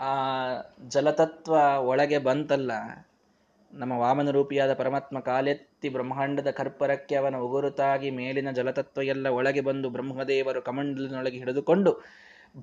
ಆ 0.00 0.12
ಜಲತತ್ವ 0.88 1.54
ಒಳಗೆ 1.80 2.18
ಬಂತಲ್ಲ, 2.18 2.72
ನಮ್ಮ 3.72 3.92
ವಾಮನ 3.92 4.30
ರೂಪಿಯಾದ 4.30 4.72
ಪರಮಾತ್ಮ 4.74 5.20
ಕಾಲೆತ್ತಿ 5.20 5.88
ಬ್ರಹ್ಮಾಂಡದ 5.88 6.50
ಕರ್ಪರಕ್ಕೆ 6.50 7.14
ಅವನ 7.14 7.36
ಉಗುರುತಾಗಿ 7.36 8.10
ಮೇಲಿನ 8.10 8.50
ಜಲತತ್ವ 8.50 9.02
ಎಲ್ಲ 9.02 9.26
ಒಳಗೆ 9.26 9.60
ಬಂದು 9.60 9.90
ಬ್ರಹ್ಮದೇವರು 9.90 10.62
ಕಮಂಡಲಿನೊಳಗೆ 10.62 11.38
ಹಿಡಿದುಕೊಂಡು, 11.38 11.92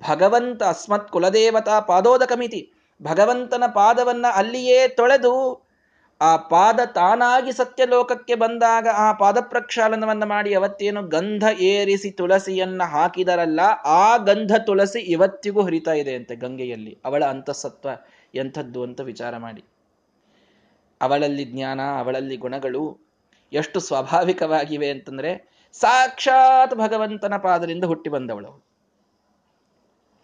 ಭಗವಂತ 0.08 0.62
ಅಸ್ಮತ್ 0.62 1.10
ಕುಲದೇವತಾ 1.10 1.80
ಪಾದೋದಕಮಿತಿ, 1.80 2.72
ಭಗವಂತನ 3.02 3.64
ಪಾದವನ್ನ 3.74 4.26
ಅಲ್ಲಿಯೇ 4.34 4.88
ತೊಳೆದು 4.88 5.34
ಆ 6.20 6.30
ಪಾದ 6.50 6.80
ತಾನಾಗಿ 6.94 7.52
ಸತ್ಯಲೋಕಕ್ಕೆ 7.52 8.34
ಬಂದಾಗ 8.34 8.86
ಆ 9.04 9.06
ಪಾದ 9.12 9.38
ಪ್ರಕ್ಷಾಲನವನ್ನು 9.52 10.26
ಮಾಡಿ 10.26 10.50
ಅವತ್ತೇನು 10.54 11.00
ಗಂಧ 11.08 11.44
ಏರಿಸಿ 11.68 12.10
ತುಳಸಿಯನ್ನ 12.10 12.82
ಹಾಕಿದರಲ್ಲ, 12.94 13.60
ಆ 14.00 14.16
ಗಂಧ 14.28 14.52
ತುಳಸಿ 14.66 15.00
ಇವತ್ತಿಗೂ 15.14 15.60
ಹರಿತಾ 15.62 15.92
ಇದೆ 15.92 16.14
ಅಂತೆ 16.14 16.36
ಗಂಗೆಯಲ್ಲಿ. 16.36 16.92
ಅವಳ 17.04 17.22
ಅಂತಸತ್ವ 17.24 17.88
ಎಂಥದ್ದು 18.34 18.82
ಅಂತ 18.82 19.00
ವಿಚಾರ 19.10 19.32
ಮಾಡಿ. 19.36 19.62
ಅವಳಲ್ಲಿ 21.00 21.44
ಜ್ಞಾನ, 21.44 21.80
ಅವಳಲ್ಲಿ 22.02 22.36
ಗುಣಗಳು 22.36 22.82
ಎಷ್ಟು 23.52 23.78
ಸ್ವಾಭಾವಿಕವಾಗಿವೆ 23.80 24.90
ಅಂತಂದ್ರೆ 24.90 25.30
ಸಾಕ್ಷಾತ್ 25.74 26.74
ಭಗವಂತನ 26.74 27.34
ಪಾದದಿಂದ 27.36 27.84
ಹುಟ್ಟಿ 27.84 28.10
ಬಂದವಳು 28.10 28.52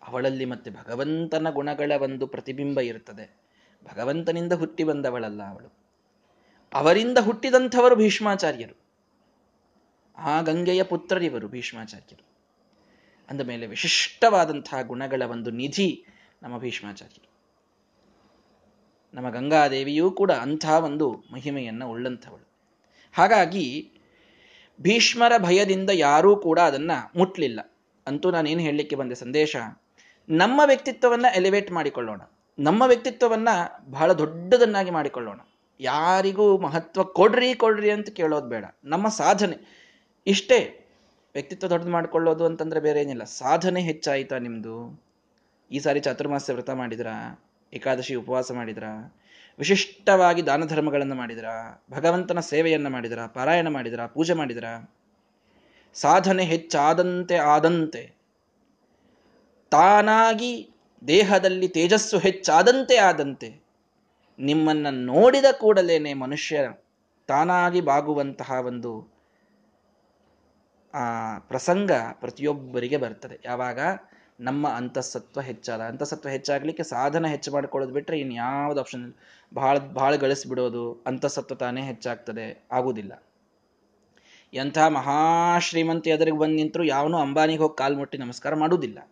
ಅವಳಲ್ಲಿ 0.03 0.45
ಮತ್ತೆ 0.45 0.71
ಭಗವಂತನ 0.71 1.51
ಗುಣಗಳ 1.51 1.93
ಒಂದು 2.01 2.25
ಪ್ರತಿಬಿಂಬ 2.27 2.79
ಇರುತ್ತದೆ 2.91 3.27
ಭಗವಂತನಿಂದ 3.87 4.53
ಹುಟ್ಟಿ 4.53 4.85
ಬಂದವಳಲ್ಲ 4.85 5.43
ಅವಳು. 5.53 5.69
ಅವರಿಂದ 6.75 7.19
ಹುಟ್ಟಿದಂಥವರು 7.19 7.97
ಭೀಷ್ಮಾಚಾರ್ಯರು. 7.97 8.87
ಆ 10.19 10.41
ಗಂಗೆಯ 10.41 10.83
ಪುತ್ರರಿವರು 10.83 11.49
ಭೀಷ್ಮಾಚಾರ್ಯರು. 11.49 12.27
ಅಂದ 13.31 13.41
ಮೇಲೆ 13.41 13.67
ವಿಶಿಷ್ಟವಾದಂತಹ 13.67 14.83
ಗುಣಗಳ 14.83 15.23
ಒಂದು 15.31 15.51
ನಿಧಿ 15.51 16.05
ನಮ್ಮ 16.43 16.59
ಭೀಷ್ಮಾಚಾರ್ಯರು. 16.59 17.37
ನಮ್ಮ 19.15 19.31
ಗಂಗಾದೇವಿಯೂ 19.31 20.11
ಕೂಡ 20.11 20.33
ಅಂಥ 20.33 20.67
ಒಂದು 20.67 21.25
ಮಹಿಮೆಯನ್ನು 21.33 21.91
ಉಳ್ಳಂಥವಳು. 21.91 22.49
ಹಾಗಾಗಿ 23.13 23.93
ಭೀಷ್ಮರ 24.81 25.33
ಭಯದಿಂದ 25.39 25.91
ಯಾರೂ 25.93 26.37
ಕೂಡ 26.37 26.61
ಅದನ್ನ 26.61 26.91
ಮುಟ್ಲಿಲ್ಲ. 27.17 27.61
ಅಂತೂ 28.07 28.31
ನಾನೇನು 28.31 28.61
ಹೇಳಲಿಕ್ಕೆ 28.61 28.97
ಬಂದೆ 28.97 29.15
ಸಂದೇಶ? 29.15 29.57
ನಮ್ಮ 30.29 30.61
ವ್ಯಕ್ತಿತ್ವವನ್ನ 30.67 31.27
ಎಲಿವೇಟ್ 31.35 31.73
ಮಾಡಿಕೊಳ್ಳೋಣ. 31.73 32.21
ನಮ್ಮ 32.59 32.83
ವ್ಯಕ್ತಿತ್ವವನ್ನ 32.87 33.49
ಬಹಳ 33.91 34.13
ದೊಡ್ಡದನ್ನಾಗಿ 34.13 34.91
ಮಾಡಿಕೊಳ್ಳೋಣ. 34.91 35.41
ಯಾರಿಗೂ 35.81 36.59
ಮಹತ್ವ 36.59 37.03
ಕೊಡ್ರಿ 37.03 37.55
ಕೊಡ್ರಿ 37.55 37.91
ಅಂತ 37.91 38.09
ಕೇಳೋದು 38.09 38.49
ಬೇಡ. 38.49 38.65
ನಮ್ಮ 38.85 39.09
ಸಾಧನೆ. 39.09 39.87
ಇಷ್ಟೇ 40.27 40.87
ವ್ಯಕ್ತಿತ್ವ 41.35 41.69
ದೊಡ್ಡದು 41.69 41.91
ಮಾಡ್ಕೊಳ್ಳೋದು 41.91 42.45
ಅಂತಂದ್ರೆ 42.45 42.81
ಬೇರೆ 42.81 43.01
ಏನಿಲ್ಲ. 43.01 43.25
ಸಾಧನೆ 43.25 43.81
ಹೆಚ್ಚಾಯಿತಾ 43.81 44.39
ನಿಮ್ದು? 44.39 45.05
ಈ 45.71 45.79
ಸಾರಿ 45.79 46.01
ಚಾತುರ್ಮಾಸ್ಯ 46.01 46.53
ವ್ರತ 46.53 46.71
ಮಾಡಿದ್ರ? 46.71 47.07
ಏಕಾದಶಿ 47.73 48.15
ಉಪವಾಸ 48.15 48.53
ಮಾಡಿದ್ರ? 48.53 48.85
ವಿಶಿಷ್ಟವಾಗಿ 49.59 50.47
ದಾನ 50.47 50.65
ಧರ್ಮಗಳನ್ನು 50.65 51.15
ಮಾಡಿದ್ರ? 51.15 51.45
ಭಗವಂತನ 51.91 52.41
ಸೇವೆಯನ್ನು 52.41 52.91
ಮಾಡಿದ್ರ? 52.91 53.27
ಪಾರಾಯಣ 53.27 53.69
ಮಾಡಿದ್ರ? 53.69 54.07
ಪೂಜೆ 54.07 54.33
ಮಾಡಿದ್ರ? 54.33 54.95
ಸಾಧನೆ 55.95 56.45
ಹೆಚ್ಚಾದಂತೆ 56.45 57.37
ಆದಂತೆ. 57.37 58.17
ತಾನಾಗಿ 59.71 60.71
ದೇಹದಲ್ಲಿ 61.09 61.69
ತೇಜಸ್ಸು 61.69 62.19
ಹೆಚ್ಚಾದಂತೆ 62.19 62.97
ಆದಂತೆ. 62.97 63.66
ನಿಮ್ಮನ್ನ 64.39 64.87
ನೋಡಿದ 64.91 65.45
ಕೂಡಲೇನೆ 65.53 66.15
ಮನುಷ್ಯ 66.15 66.73
ತಾನಾಗಿ 67.27 67.81
ಬಾಗುವಂತಹ 67.81 68.51
ಒಂದು, 68.51 69.09
ಆ, 70.95 71.39
ಪ್ರಸಂಗ 71.39 71.91
ಪ್ರತಿಯೊಬ್ಬರಿಗೆ 72.13 72.97
ಬರ್ತದೆ. 72.97 73.39
ಯಾವಾಗ? 73.45 73.79
ನಮ್ಮ 74.41 74.69
ಅಂತಸತ್ವ 74.69 75.41
ಹೆಚ್ಚಾದ. 75.41 75.81
ಅಂತಸತ್ವ 75.81 76.29
ಹೆಚ್ಚಾಗಲಿಕ್ಕೆ 76.29 76.83
ಸಾಧನ 76.83 77.27
ಹೆಚ್ಚು 77.27 77.53
ಮಾಡ್ಕೊಳ್ಳೋದು 77.53 77.93
ಬಿಟ್ರೆ 77.93 78.21
ಇನ್ 78.21 78.39
ಆಪ್ಷನ್ 78.39 78.79
ಆಪ್ಷನ್ 78.79 79.15
ಭಾಳ 79.55 79.79
ಭಾಳ 79.79 80.17
ಗಳಿಸ್ಬಿಡೋದು 80.17 81.05
ಅಂತಸತ್ವ 81.07 81.55
ತಾನೇ 81.55 81.83
ಹೆಚ್ಚಾಗ್ತದೆ 81.83 82.67
ಆಗುವುದಿಲ್ಲ 82.73 83.23
ಎಂಥ 84.55 84.79
ಮಹಾಶ್ರೀಮಂತಿ 84.79 86.11
ಎದುರಿಗೆ 86.11 86.39
ಬಂದು 86.39 86.55
ನಿಂತರು 86.55 86.85
ಯಾವನು 86.85 87.19
ಅಂಬಾನಿಗೆ 87.19 87.59
ಹೋಗಿ 87.59 87.77
ಕಾಲು 87.79 87.99
ಮುಟ್ಟಿ 87.99 88.19
ನಮಸ್ಕಾರ 88.19 88.55
ಮಾಡುವುದಿಲ್ಲ 88.55 89.09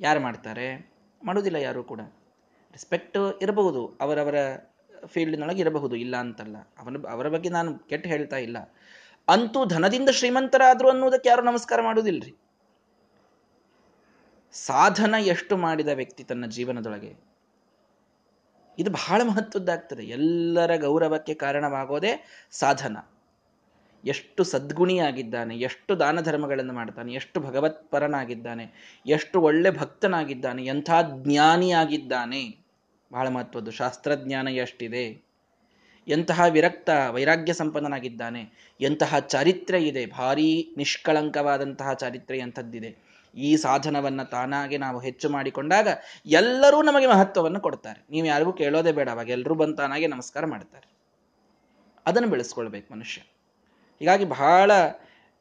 ಯಾರು 0.00 0.20
ಮಾಡ್ತಾರೆ? 0.20 0.92
ಮಾಡುವುದಿಲ್ಲ 1.24 1.56
ಯಾರು 1.56 1.84
ಕೂಡ. 1.84 2.00
ರೆಸ್ಪೆಕ್ಟ್ 2.74 3.38
ಇರಬಹುದು, 3.42 3.98
ಅವರವರ 4.00 4.34
ಫೀಲ್ಡ್ನೊಳಗೆ 5.06 5.60
ಇರಬಹುದು, 5.60 5.96
ಇಲ್ಲ 5.96 6.16
ಅಂತಲ್ಲ. 6.16 6.56
ಅವನ, 6.78 6.96
ಅವರ 7.10 7.28
ಬಗ್ಗೆ 7.28 7.48
ನಾನು 7.48 7.78
ಕೆಟ್ಟ 7.78 8.06
ಹೇಳ್ತಾ 8.06 8.36
ಇಲ್ಲ. 8.36 8.56
ಅಂತೂ 9.28 9.64
ಧನದಿಂದ 9.64 10.08
ಶ್ರೀಮಂತರಾದರು 10.08 10.90
ಅನ್ನೋದಕ್ಕೆ 10.90 11.28
ಯಾರು 11.28 11.42
ನಮಸ್ಕಾರ 11.42 11.82
ಮಾಡುವುದಿಲ್ಲರಿ 11.82 12.34
ಸಾಧನ 14.52 15.14
ಎಷ್ಟು 15.18 15.56
ಮಾಡಿದ 15.56 15.88
ವ್ಯಕ್ತಿ 15.88 16.24
ತನ್ನ 16.24 16.46
ಜೀವನದೊಳಗೆ? 16.46 17.16
ಇದು 18.78 18.90
ಬಹಳ 18.90 19.22
ಮಹತ್ವದ್ದಾಗ್ತದೆ. 19.22 20.04
ಎಲ್ಲರ 20.04 20.76
ಗೌರವಕ್ಕೆ 20.76 21.34
ಕಾರಣವಾಗೋದೇ 21.34 22.24
ಸಾಧನ. 22.50 22.96
ಎಷ್ಟು 24.04 24.44
ಸದ್ಗುಣಿಯಾಗಿದ್ದಾನೆ, 24.44 25.56
ಎಷ್ಟು 25.56 26.00
ದಾನ 26.00 26.20
ಧರ್ಮಗಳನ್ನು 26.20 26.72
ಮಾಡ್ತಾನೆ, 26.72 27.12
ಎಷ್ಟು 27.12 27.40
ಭಗವತ್ಪರನಾಗಿದ್ದಾನೆ, 27.40 28.98
ಎಷ್ಟು 29.06 29.40
ಒಳ್ಳೆ 29.40 29.70
ಭಕ್ತನಾಗಿದ್ದಾನೆ, 29.70 30.64
ಎಂಥ 30.64 30.90
ಜ್ಞಾನಿಯಾಗಿದ್ದಾನೆ. 31.22 32.63
ಬಹಳ 33.14 33.28
ಮಹತ್ವದ್ದು. 33.28 33.70
ಶಾಸ್ತ್ರಜ್ಞಾನ 33.70 34.48
ಎಷ್ಟಿದೆ? 34.48 35.24
ಎಂತಹ 36.08 36.42
ವಿರಕ್ತ, 36.50 36.90
ವೈರಾಗ್ಯ 37.10 37.52
ಸಂಪನ್ನನಾಗಿದ್ದಾನೆ. 37.52 38.74
ಎಂತಹ 38.80 39.18
ಚಾರಿತ್ರ್ಯ 39.18 39.80
ಇದೆ. 39.80 40.06
ಭಾರೀ 40.06 40.74
ನಿಷ್ಕಳಂಕವಾದಂತಹ 40.76 41.92
ಚಾರಿತ್ರ್ಯ 41.92 42.40
ಎಂಥದ್ದಿದೆ. 42.40 42.96
ಈ 43.36 43.56
ಸಾಧನವನ್ನ 43.56 44.22
ತಾನಾಗೆ 44.22 44.78
ನಾವು 44.78 44.98
ಹೆಚ್ಚು 45.00 45.30
ಮಾಡಿಕೊಂಡಾಗ 45.30 45.88
ಎಲ್ಲರೂ 46.26 46.82
ನಮಗೆ 46.82 47.06
ಮಹತ್ವವನ್ನು 47.06 47.60
ಕೊಡ್ತಾರೆ. 47.60 48.04
ನೀವು 48.10 48.26
ಯಾರಿಗೂ 48.26 48.52
ಕೇಳೋದೇ 48.52 48.92
ಬೇಡ. 48.92 49.08
ಅವಾಗ 49.08 49.28
ಎಲ್ಲರೂ 49.28 49.54
ಬಂದು 49.54 49.76
ತಾನಾಗೆ 49.76 50.06
ನಮಸ್ಕಾರ 50.06 50.46
ಮಾಡ್ತಾರೆ. 50.46 50.88
ಅದನ್ನು 52.06 52.28
ಬೆಳೆಸ್ಕೊಳ್ಬೇಕು 52.28 52.94
ಮನುಷ್ಯ. 52.94 53.22
ಹೀಗಾಗಿ 54.00 54.24
ಬಹಳ 54.24 54.70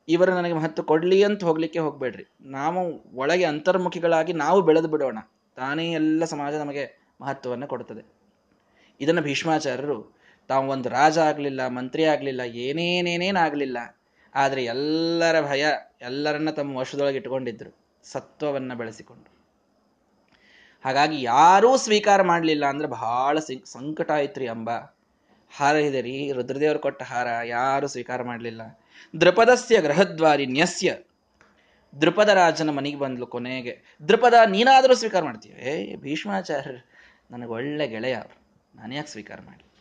ಇವರು 0.07 0.31
ನನಗೆ 0.31 0.53
ಮಹತ್ವ 0.53 0.83
ಕೊಡಲಿ 0.83 1.23
ಅಂತ 1.23 1.43
ಹೋಗ್ಲಿಕ್ಕೆ 1.43 1.79
ಹೋಗ್ಬೇಡ್ರಿ. 1.79 2.25
ನಾವು 2.41 3.15
ಒಳಗೆ 3.15 3.43
ಅಂತರ್ಮುಖಿಗಳಾಗಿ 3.43 4.33
ನಾವು 4.33 4.61
ಬೆಳೆದು 4.61 4.87
ಬಿಡೋಣ. 4.87 5.17
ತಾನೇ 5.55 5.91
ಎಲ್ಲ 5.91 6.25
ಸಮಾಜ 6.25 6.53
ನಮಗೆ 6.53 7.02
ಮಹತ್ವವನ್ನು 7.21 7.67
ಕೊಡುತ್ತದೆ. 7.67 8.13
ಇದನ್ನು 9.01 9.21
ಭೀಷ್ಮಾಚಾರ್ಯರು, 9.21 10.17
ತಾವು 10.47 10.69
ಒಂದು 10.69 10.89
ರಾಜ 10.89 11.17
ಆಗಲಿಲ್ಲ, 11.17 11.67
ಮಂತ್ರಿ 11.67 12.05
ಆಗಲಿಲ್ಲ 12.05 12.41
ಏನೇನೇನೇನಾಗಲಿಲ್ಲ 12.41 13.77
ಆದರೆ 14.35 14.63
ಎಲ್ಲರ 14.63 15.41
ಭಯ, 15.41 15.65
ಎಲ್ಲರನ್ನ 16.01 16.49
ತಮ್ಮ 16.49 16.77
ವಶದೊಳಗೆ 16.77 17.17
ಇಟ್ಕೊಂಡಿದ್ರು 17.17 17.77
ಸತ್ವವನ್ನು 18.03 18.75
ಬೆಳೆಸಿಕೊಂಡು. 18.75 19.33
ಹಾಗಾಗಿ 20.83 21.21
ಯಾರೂ 21.21 21.77
ಸ್ವೀಕಾರ 21.77 22.21
ಮಾಡಲಿಲ್ಲ 22.21 22.65
ಅಂದ್ರೆ 22.65 22.87
ಬಹಳ 22.87 23.39
ಸಂಕಟ 23.65 24.11
ಆಯ್ತ್ರಿ 24.11 24.47
ಅಂಬ. 24.47 24.69
ಹಾರ 25.55 25.75
ಇದೆ 25.75 26.01
ರೀ 26.01 26.31
ರುದ್ರದೇವರು 26.31 26.79
ಕೊಟ್ಟ 26.79 27.03
ಹಾರ, 27.03 27.27
ಯಾರು 27.45 27.87
ಸ್ವೀಕಾರ 27.87 28.23
ಮಾಡಲಿಲ್ಲ. 28.23 28.79
ದೃಪದಸ್ಯ 29.21 29.81
ಗೃಹದ್ವಾರಿ 29.81 30.45
ನ್ಯಸ್ಯ. 30.45 30.97
ದೃಪದ 32.01 32.29
ರಾಜನ 32.29 32.69
ಮನೆಗೆ 32.69 32.97
ಬಂದ್ಲು 32.97 33.27
ಕೊನೆಗೆ. 33.27 33.99
ದೃಪದ 34.07 34.33
ನೀನಾದರೂ 34.47 34.95
ಸ್ವೀಕಾರ 34.95 35.23
ಮಾಡ್ತೀವಿ 35.23 35.69
ಏ 35.69 35.95
ಭೀಷ್ಮಾಚಾರ್ಯ 35.95 36.92
ನನಗೆ 37.33 37.49
ಒಳ್ಳೆ 37.49 37.87
ಗೆಳೆಯ 37.87 38.15
ಅವರು. 38.15 38.43
ನಾನು 38.75 38.95
ಯಾಕೆ 38.95 39.07
ಸ್ವೀಕಾರ 39.07 39.39
ಮಾಡಲಿ 39.45 39.73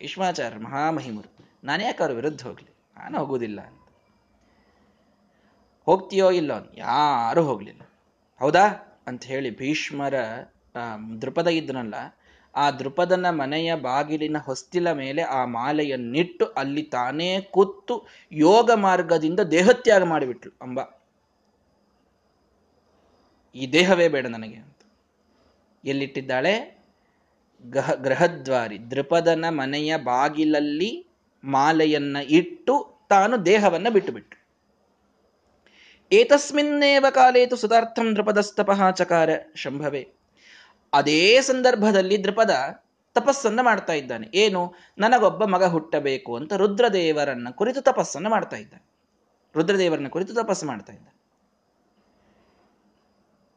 ವಿಶ್ವಾಚಾರ್ಯ, 0.00 0.58
ಮಹಾಮಹಿಮರು, 0.58 1.48
ನಾನು 1.64 1.82
ಯಾಕೆ 1.82 2.02
ಅವ್ರ 2.02 2.14
ವಿರುದ್ಧ 2.14 2.42
ಹೋಗ್ಲಿ? 2.42 2.74
ನಾನು 2.96 3.18
ಹೋಗುವುದಿಲ್ಲ 3.18 3.60
ಅಂತ. 3.60 3.80
ಹೋಗ್ತೀಯೋ 5.84 6.30
ಇಲ್ಲೋ 6.30 6.54
ಯಾರೂ 6.74 7.42
ಹೋಗ್ಲಿಲ್ಲ. 7.42 7.80
ಹೌದಾ? 8.38 8.66
ಅಂತ 9.06 9.24
ಹೇಳಿ 9.24 9.58
ಭೀಷ್ಮರ 9.58 10.14
ದೃಪದ 11.22 11.46
ಇದ್ರಲ್ಲ 11.46 11.94
ಆ 12.54 12.70
ದೃಪದನ 12.70 13.30
ಮನೆಯ 13.30 13.74
ಬಾಗಿಲಿನ 13.74 14.38
ಹೊಸ್ತಿಲ 14.38 14.92
ಮೇಲೆ 14.92 15.22
ಆ 15.22 15.44
ಮಾಲೆಯನ್ನಿಟ್ಟು 15.44 16.46
ಅಲ್ಲಿ 16.46 16.82
ತಾನೇ 16.82 17.40
ಕೂತು 17.40 18.06
ಯೋಗ 18.32 18.70
ಮಾರ್ಗದಿಂದ 18.70 19.40
ದೇಹತ್ಯಾಗ 19.40 20.02
ಮಾಡಿಬಿಟ್ಲು 20.02 20.52
ಅಂಬ. 20.62 20.80
ಈ 23.54 23.72
ದೇಹವೇ 23.72 24.08
ಬೇಡ 24.08 24.26
ನನಗೆ 24.26 24.56
ಅಂತ. 24.56 24.76
ಎಲ್ಲಿಟ್ಟಿದ್ದಾಳೆ? 25.84 26.79
ಗಹ, 27.66 27.94
ಗೃಹದ್ವಾರಿ. 27.94 28.90
ದೃಪದನ 28.90 29.44
ಮನೆಯ 29.48 29.96
ಬಾಗಿಲಲ್ಲಿ 29.96 31.06
ಮಾಲೆಯನ್ನ 31.44 32.16
ಇಟ್ಟು 32.28 32.94
ತಾನು 33.08 33.46
ದೇಹವನ್ನ 33.46 33.88
ಬಿಟ್ಟು 33.88 34.12
ಬಿಟ್ಟು 34.12 34.40
ಏತಸ್ಮಿನ್ನೇವ 36.12 37.06
ಕಾಲೇತು 37.10 37.56
ಸುತಾರ್ಥಂ 37.56 38.16
ದೃಪದಸ್ತಪಃ 38.16 38.90
ಚಕಾರ 38.90 39.30
ಶಂಭವೇ. 39.54 40.08
ಅದೇ 40.92 41.40
ಸಂದರ್ಭದಲ್ಲಿ 41.40 42.24
ದೃಪದ 42.24 42.50
ತಪಸ್ಸನ್ನ 43.14 43.60
ಮಾಡ್ತಾ 43.60 43.92
ಇದ್ದಾನೆ. 43.92 44.28
ಏನು? 44.34 44.74
ನನಗೊಬ್ಬ 44.98 45.44
ಮಗ 45.44 45.64
ಹುಟ್ಟಬೇಕು 45.64 46.36
ಅಂತ 46.36 46.52
ರುದ್ರದೇವರನ್ನ 46.52 47.48
ಕುರಿತು 47.50 47.80
ತಪಸ್ಸನ್ನ 47.80 48.28
ಮಾಡ್ತಾ 48.28 48.56
ಇದ್ದಾನೆ. 48.56 48.90
ರುದ್ರದೇವರನ್ನ 49.56 50.08
ಕುರಿತು 50.08 50.34
ತಪಸ್ಸು 50.34 50.66
ಮಾಡ್ತಾ 50.66 50.92
ಇದ್ದ 50.92 51.08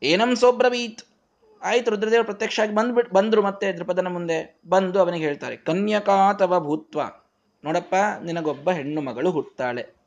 ಏನಂ 0.04 0.36
ಸೋಬ್ರವೀತ್? 0.36 1.13
ಆಯ್ತು, 1.64 1.92
ರುದ್ರದೇವರು 1.92 2.26
ಪ್ರತ್ಯಕ್ಷ 2.26 2.60
ಆಗಿ 2.60 2.76
ಬಂದ್ಬಿಟ್ಟು 2.76 3.16
ಬಂದ್ರು 3.16 3.44
ಮತ್ತೆ 3.44 3.72
ದೃಪದನ 3.72 4.08
ಮುಂದೆ, 4.08 4.62
ಬಂದು 4.70 5.00
ಅವನಿಗೆ 5.00 5.26
ಹೇಳ್ತಾರೆ, 5.26 5.58
ಕನ್ಯಕಾ 5.58 6.34
ತವ 6.34 6.60
ಭೂತ್ವ. 6.60 7.02
ನೋಡಪ್ಪ, 7.64 7.96
ನಿನಗೊಬ್ಬ 8.24 8.72
ಹೆಣ್ಣು 8.72 9.02
ಮಗಳು 9.02 9.32
ಹುಟ್ಟಾಳೆ 9.32 10.04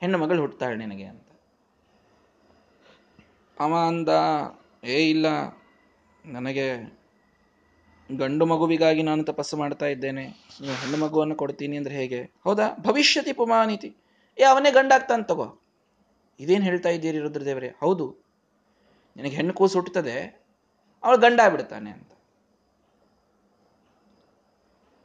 ಹೆಣ್ಣು 0.00 0.18
ಮಗಳು 0.18 0.40
ಹುಟ್ತಾಳೆ 0.40 0.76
ನಿನಗೆ 0.76 1.04
ಅಂತ. 1.04 1.28
ಅವ 3.60 3.74
ಅಂದ, 3.88 4.08
ಏ, 4.84 5.10
ಇಲ್ಲ. 5.10 5.26
ನನಗೆ 6.26 6.98
ಗಂಡು 8.16 8.46
ಮಗುವಿಗಾಗಿ 8.46 9.02
ನಾನು 9.02 9.24
ತಪಸ್ಸು 9.24 9.56
ಮಾಡ್ತಾ 9.56 9.86
ಇದ್ದೇನೆ. 9.86 10.24
ಹೆಣ್ಣು 10.62 10.96
ಮಗುವನ್ನು 10.98 11.34
ಕೊಡ್ತೀನಿ 11.34 11.76
ಅಂದ್ರೆ 11.76 11.94
ಹೇಗೆ? 11.94 12.22
ಹೌದಾ? 12.22 12.68
ಭವಿಷ್ಯತಿ 12.80 13.32
ಪುಮಾನಿತಿ. 13.32 13.96
ಏ, 14.38 14.42
ಅವನೇ 14.42 14.70
ಗಂಡಾಗ್ತಾನೆ 14.70 15.22
ತಗೋ. 15.22 15.60
ಇದೇನು 16.40 16.64
ಹೇಳ್ತಾ 16.64 16.88
ಇದ್ದೀರಿ 16.88 17.18
ರುದ್ರದೇವರೇ? 17.18 17.68
ಹೌದು. 17.80 18.27
ನಿನಗೆ 19.18 19.36
ಹೆಣ್ಣು 19.36 19.54
ಕೂಸು 19.54 19.74
ಹುಟ್ಟುತ್ತದೆ, 19.74 20.46
ಅವಳು 21.04 21.18
ಗಂಡ 21.18 21.40
ಬಿಡ್ತಾನೆ 21.50 21.90
ಅಂತ. 21.90 22.12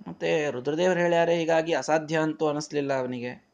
ಮತ್ತೆ 0.08 0.52
ರುದ್ರದೇವರು 0.52 1.00
ಹೇಳ್ಯಾರೆ, 1.00 1.36
ಹೀಗಾಗಿ 1.36 1.74
ಅಸಾಧ್ಯ 1.74 2.18
ಅಂತೂ 2.18 2.48
ಅನಿಸ್ಲಿಲ್ಲ 2.48 2.94
ಅವನಿಗೆ. 2.94 3.54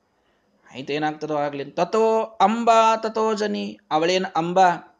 ಆಯ್ತು, 0.75 0.93
ಏನಾಗ್ತದೋ 0.93 1.35
ಆಗ್ಲಿ. 1.35 1.65
ತಥೋ 1.65 2.21
ಅಂಬಾ 2.21 2.95
ತಥೋ 2.95 3.33
ಜನಿ. 3.33 3.79
ಅವಳೇನು 3.91 4.33
ಅಂಬಾ? 4.35 4.95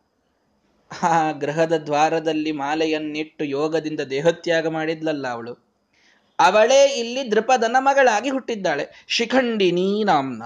ಆ 1.04 1.32
ಗ್ರಹದ 1.32 1.74
ದ್ವಾರದಲ್ಲಿ 1.78 2.52
ಮಾಲೆಯನ್ನಿಟ್ಟು 2.52 3.44
ಯೋಗದಿಂದ 3.44 4.00
ದೇಹತ್ಯಾಗ 4.00 4.68
ಮಾಡಿದ್ಲಲ್ಲ 4.68 5.28
ಅವಳು. 5.28 5.54
ಅವಳೇ 6.40 7.00
ಇಲ್ಲಿ 7.00 7.32
ದೃಪದನ 7.32 7.76
ಮಗಳಾಗಿ 7.80 8.30
ಹುಟ್ಟಿದ್ದಾಳೆ. 8.30 9.06
ಶಿಖಂಡಿನಿ 9.08 10.04
ನಾಮ್ನ. 10.04 10.44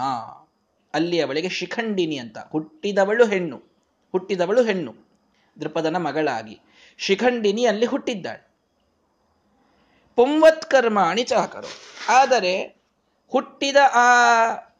ಅಲ್ಲಿ 0.93 1.21
ಅವಳಿಗೆ 1.21 1.49
ಶಿಖಂಡಿನಿ 1.49 2.17
ಅಂತ. 2.17 2.37
ಹುಟ್ಟಿದವಳು 2.37 3.25
ಹೆಣ್ಣು. 3.25 3.61
ಹುಟ್ಟಿದವಳು 4.11 4.63
ಹೆಣ್ಣು. 4.63 5.02
ದೃಪದನ 5.61 5.97
ಮಗಳಾಗಿ. 5.97 6.61
ಶಿಖಂಡಿನಿ 6.97 7.65
ಅಲ್ಲಿ 7.65 7.85
ಹುಟ್ಟಿದ್ದಾಳೆ 7.85 8.53
ಕರ್ಮಾಣಿ 10.69 11.23
ಚಾಕರು. 11.23 11.67
ಆದರೆ 12.09 12.83
ಹುಟ್ಟಿದ 13.27 13.75
ಆ 13.93 14.07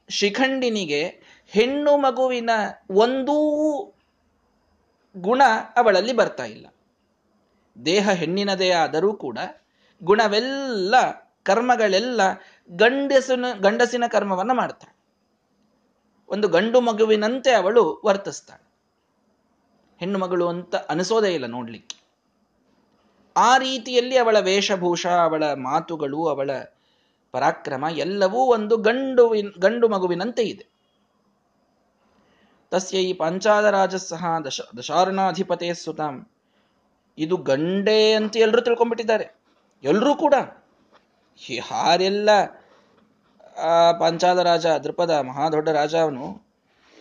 ಶಿಖಂಡಿನಿಗೆ 0.10 1.22
ಹೆಣ್ಣು 1.48 1.98
ಮಗುವಿನ 1.98 2.50
ಒಂದೂ 2.90 3.38
ಗುಣ 5.18 5.42
ಅವಳಲ್ಲಿ 5.78 6.14
ಬರ್ತಾ 6.14 6.46
ಇಲ್ಲ. 6.46 6.68
ದೇಹ 7.86 8.12
ಹೆಣ್ಣಿನದೇ 8.12 8.72
ಆದರೂ 8.72 9.14
ಕೂಡ 9.14 9.38
ಗುಣವೆಲ್ಲ 10.04 10.96
ಕರ್ಮಗಳೆಲ್ಲ 11.44 12.22
ಗಂಡಸಿನ 12.70 13.46
ಗಂಡಸಿನ 13.54 14.04
ಕರ್ಮವನ್ನು 14.08 14.54
ಮಾಡ್ತಾಳೆ. 14.54 14.98
ಒಂದು 16.30 16.48
ಗಂಡು 16.48 16.82
ಮಗುವಿನಂತೆ 16.82 17.52
ಅವಳು 17.52 18.02
ವರ್ತಿಸ್ತಾಳೆ. 18.06 18.73
ಹೆಣ್ಣು 20.04 20.20
ಮಗಳು 20.20 20.48
ಅಂತ 20.48 20.76
ಅನಿಸೋದೇ 20.76 21.32
ಇಲ್ಲ 21.34 21.46
ನೋಡ್ಲಿಕ್ಕೆ. 21.46 21.96
ಆ 23.38 23.58
ರೀತಿಯಲ್ಲಿ 23.58 24.18
ಅವಳ 24.18 24.40
ವೇಷಭೂಷ, 24.40 25.06
ಅವಳ 25.08 25.44
ಮಾತುಗಳು, 25.54 26.28
ಅವಳ 26.28 26.52
ಪರಾಕ್ರಮ 27.32 27.86
ಎಲ್ಲವೂ 27.98 28.40
ಒಂದು 28.40 28.78
ಗಂಡು 28.78 29.26
ಗಂಡು 29.60 29.88
ಮಗುವಿನಂತೆ 29.88 30.44
ಇದೆ. 30.44 30.66
ತಸ್ಯ 32.72 32.98
ಈ 32.98 33.14
ಪಂಚಾದರಾಜಸ್ಸಹ 33.14 34.26
ದಶ 34.46 34.62
ದಶಾರಣಾಧಿಪತೆ 34.78 35.74
ಸುತಾಂ. 35.74 36.16
ಇದು 37.18 37.38
ಗಂಡೆ 37.38 38.14
ಅಂತ 38.14 38.38
ಎಲ್ಲರೂ 38.38 38.62
ತಿಳ್ಕೊಂಡ್ಬಿಟ್ಟಿದ್ದಾರೆ. 38.62 39.26
ಎಲ್ಲರೂ 39.84 40.16
ಕೂಡ. 40.16 40.34
ಯಾರೆಲ್ಲ 41.50 42.30
ಆ 43.58 43.92
ಪಂಚಾದ 43.92 44.40
ರಾಜ 44.40 44.66
ದೃಪದ 44.84 45.10
ಮಹಾದೊಡ್ಡ 45.10 45.70
ರಾಜ 45.70 45.96
ಅವನು, 45.96 46.26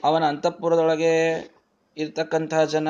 ಅವನ 0.05 0.25
ಅಂತಃಪುರದೊಳಗೆ 0.25 1.13
ಇರ್ತಕ್ಕಂತಹ 1.97 2.65
ಜನ, 2.65 2.89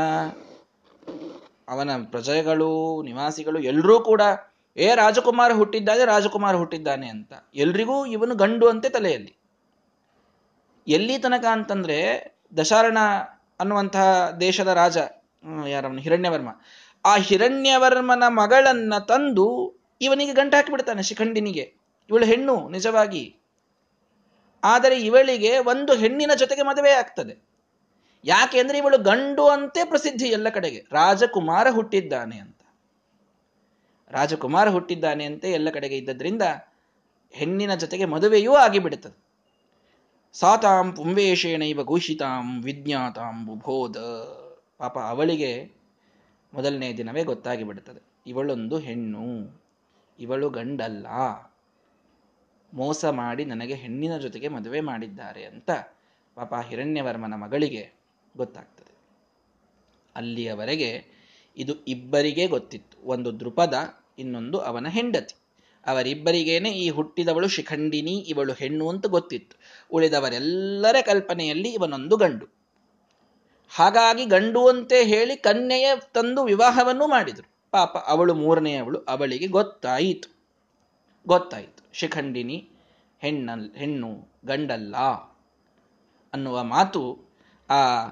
ಅವನ 1.68 1.90
ಪ್ರಜೆಗಳು, 2.10 3.02
ನಿವಾಸಿಗಳು 3.02 3.58
ಎಲ್ಲರೂ 3.58 4.00
ಕೂಡ, 4.00 4.22
ಏ 4.76 4.94
ರಾಜಕುಮಾರ 4.94 5.52
ಹುಟ್ಟಿದ್ದಾನೆ 5.52 6.04
ರಾಜಕುಮಾರ 6.04 6.54
ಹುಟ್ಟಿದ್ದಾನೆ 6.54 7.08
ಅಂತ. 7.08 7.32
ಎಲ್ರಿಗೂ 7.54 8.06
ಇವನು 8.06 8.34
ಗಂಡು 8.34 8.68
ಅಂತೆ 8.68 8.88
ತಲೆಯಲ್ಲಿ. 8.88 9.36
ಎಲ್ಲಿ 10.88 11.18
ತನಕ 11.18 11.44
ಅಂತಂದ್ರೆ, 11.50 12.32
ದಶಾರಣ 12.58 12.98
ಅನ್ನುವಂತಹ 13.60 14.30
ದೇಶದ 14.30 14.68
ರಾಜ 14.68 14.98
ಯಾರವನು? 15.68 15.98
ಹಿರಣ್ಯವರ್ಮ. 15.98 16.48
ಆ 17.04 17.16
ಹಿರಣ್ಯವರ್ಮನ 17.16 18.22
ಮಗಳನ್ನ 18.28 18.98
ತಂದು 18.98 19.76
ಇವನಿಗೆ 20.00 20.32
ಗಂಟು 20.32 20.56
ಹಾಕಿಬಿಡ್ತಾನೆ, 20.56 21.02
ಶಿಖಂಡಿನಿಗೆ. 21.02 21.74
ಇವಳು 22.10 22.24
ಹೆಣ್ಣು, 22.24 22.68
ನಿಜವಾಗಿ. 22.68 23.36
ಆದರೆ 24.64 25.00
ಇವಳಿಗೆ 25.00 25.58
ಒಂದು 25.58 25.94
ಹೆಣ್ಣಿನ 25.94 26.30
ಜೊತೆಗೆ 26.38 26.62
ಮದುವೆ 26.62 26.90
ಆಗ್ತದೆ. 26.90 27.51
ಯಾಕೆ 28.24 28.60
ಅಂದ್ರೆ 28.60 28.78
ಇವಳು 28.78 28.98
ಗಂಡು 28.98 29.48
ಅಂತೆ 29.48 29.84
ಪ್ರಸಿದ್ಧಿ 29.84 30.28
ಎಲ್ಲ 30.28 30.48
ಕಡೆಗೆ. 30.48 30.86
ರಾಜಕುಮಾರ 30.92 31.70
ಹುಟ್ಟಿದ್ದಾನೆ 31.70 32.38
ಅಂತ. 32.38 32.60
ರಾಜಕುಮಾರ 34.10 34.68
ಹುಟ್ಟಿದ್ದಾನೆ 34.68 35.24
ಅಂತೆ 35.24 35.52
ಎಲ್ಲ 35.52 35.70
ಕಡೆಗೆ 35.70 35.96
ಇದ್ದದ್ರಿಂದ 35.96 36.42
ಹೆಣ್ಣಿನ 37.30 37.74
ಜೊತೆಗೆ 37.74 38.04
ಮದುವೆಯೂ 38.04 38.54
ಆಗಿಬಿಡುತ್ತದೆ. 38.54 39.22
ಸಾತಾಂ 40.32 40.92
ಪುಂವೇಷೇಣೈವ 40.92 41.84
ಘೋಷಿತಾಂ 41.84 42.62
ವಿಜ್ಞಾತಾಂ 42.62 43.46
ಬುಭೋದ 43.46 43.96
ಪಾಪ 44.78 44.98
ಅವಳಿಗೆ 44.98 45.70
ಮೊದಲನೇ 46.54 46.96
ದಿನವೇ 46.96 47.24
ಗೊತ್ತಾಗಿ 47.24 47.64
ಬಿಡುತ್ತದೆ 47.64 48.02
ಇವಳೊಂದು 48.26 48.78
ಹೆಣ್ಣು, 48.78 49.60
ಇವಳು 50.18 50.50
ಗಂಡಲ್ಲ. 50.50 51.06
ಮೋಸ 52.74 53.04
ಮಾಡಿ 53.04 53.44
ನನಗೆ 53.44 53.74
ಹೆಣ್ಣಿನ 53.74 54.18
ಜೊತೆಗೆ 54.18 54.48
ಮದುವೆ 54.48 54.80
ಮಾಡಿದ್ದಾರೆ 54.80 55.44
ಅಂತ 55.44 55.70
ಪಾಪ 56.34 56.54
ಹಿರಣ್ಯವರ್ಮನ 56.54 57.34
ಮಗಳಿಗೆ 57.34 58.01
ಗೊತ್ತಾಗ್ತದೆ. 58.36 58.92
ಅಲ್ಲಿಯವರೆಗೆ 60.16 61.04
ಇದು 61.56 61.84
ಇಬ್ಬರಿಗೆ 61.84 62.46
ಗೊತ್ತಿತ್ತು. 62.46 63.08
ಒಂದು 63.08 63.40
ದೃಪದ 63.40 63.74
ಇನ್ನೊಂದು 64.18 64.58
ಅವನ 64.58 64.88
ಹೆಂಡತಿ. 64.88 65.34
ಅವರಿಬ್ಬರಿಗೇನೆ 65.86 66.70
ಈ 66.70 66.90
ಹುಟ್ಟಿದವಳು 66.90 67.48
ಶಿಖಂಡಿನಿ, 67.48 68.18
ಇವಳು 68.18 68.52
ಹೆಣ್ಣು 68.52 68.88
ಅಂತ 68.88 69.06
ಗೊತ್ತಿತ್ತು. 69.06 69.56
ಉಳಿದವರೆಲ್ಲರ 69.90 70.96
ಕಲ್ಪನೆಯಲ್ಲಿ 71.06 71.68
ಇವನೊಂದು 71.68 72.16
ಗಂಡು. 72.16 72.46
ಹಾಗಾಗಿ 73.74 74.26
ಗಂಡು 74.26 74.68
ಅಂತೆ 74.68 75.04
ಹೇಳಿ 75.04 75.36
ಕನ್ಯೆಯ 75.36 75.90
ತಂದು 76.14 76.44
ವಿವಾಹವನ್ನು 76.44 77.06
ಮಾಡಿದರು. 77.06 77.50
ಪಾಪ 77.70 77.96
ಅವಳು 77.96 78.34
ಮೂರನೆಯವಳು 78.34 78.98
ಅವಳಿಗೆ 78.98 79.46
ಗೊತ್ತಾಯಿತು. 79.46 80.36
ಗೊತ್ತಾಯಿತು. 81.26 81.84
ಶಿಖಂಡಿನಿ, 81.92 82.68
ಹೆಣ್ಣಲ್, 83.18 83.74
ಹೆಣ್ಣು 83.74 84.28
ಗಂಡಲ್ಲ 84.44 84.96
ಅನ್ನುವ 86.32 86.62
ಮಾತು 86.62 87.18
ಆ 87.70 88.08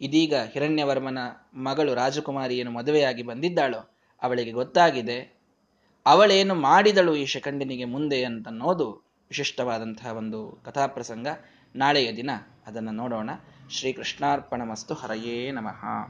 ಇದೀಗ 0.00 0.34
ಹಿರಣ್ಯವರ್ಮನ 0.52 1.18
ಮಗಳು 1.54 1.94
ರಾಜಕುಮಾರಿಯನ್ನು 1.94 2.72
ಮದುವೆಯಾಗಿ 2.72 3.22
ಬಂದಿದ್ದಾಳೋ 3.22 3.96
ಅವಳಿಗೆ 4.22 4.52
ಗೊತ್ತಾಗಿದೆ. 4.52 5.40
ಅವಳೇನು 6.06 6.54
ಮಾಡಿದಳು 6.54 7.16
ಈ 7.16 7.26
ಶಕಂಡನಿಗೆ 7.26 7.84
ಮುಂದೆ 7.84 8.24
ಅಂತನ್ನೋದು 8.24 8.90
ವಿಶಿಷ್ಟವಾದಂತಹ 9.30 10.12
ಒಂದು 10.12 10.62
ಕಥಾಪ್ರಸಂಗ. 10.64 11.26
ನಾಳೆಯ 11.76 12.12
ದಿನ 12.16 12.30
ಅದನ್ನು 12.66 12.90
ನೋಡೋಣ. 12.90 13.30
ಶ್ರೀಕೃಷ್ಣಾರ್ಪಣ 13.70 14.62
ಮಸ್ತು 14.62 14.94
ಹರಯೇ 14.94 15.50
ನಮಃ. 15.50 15.84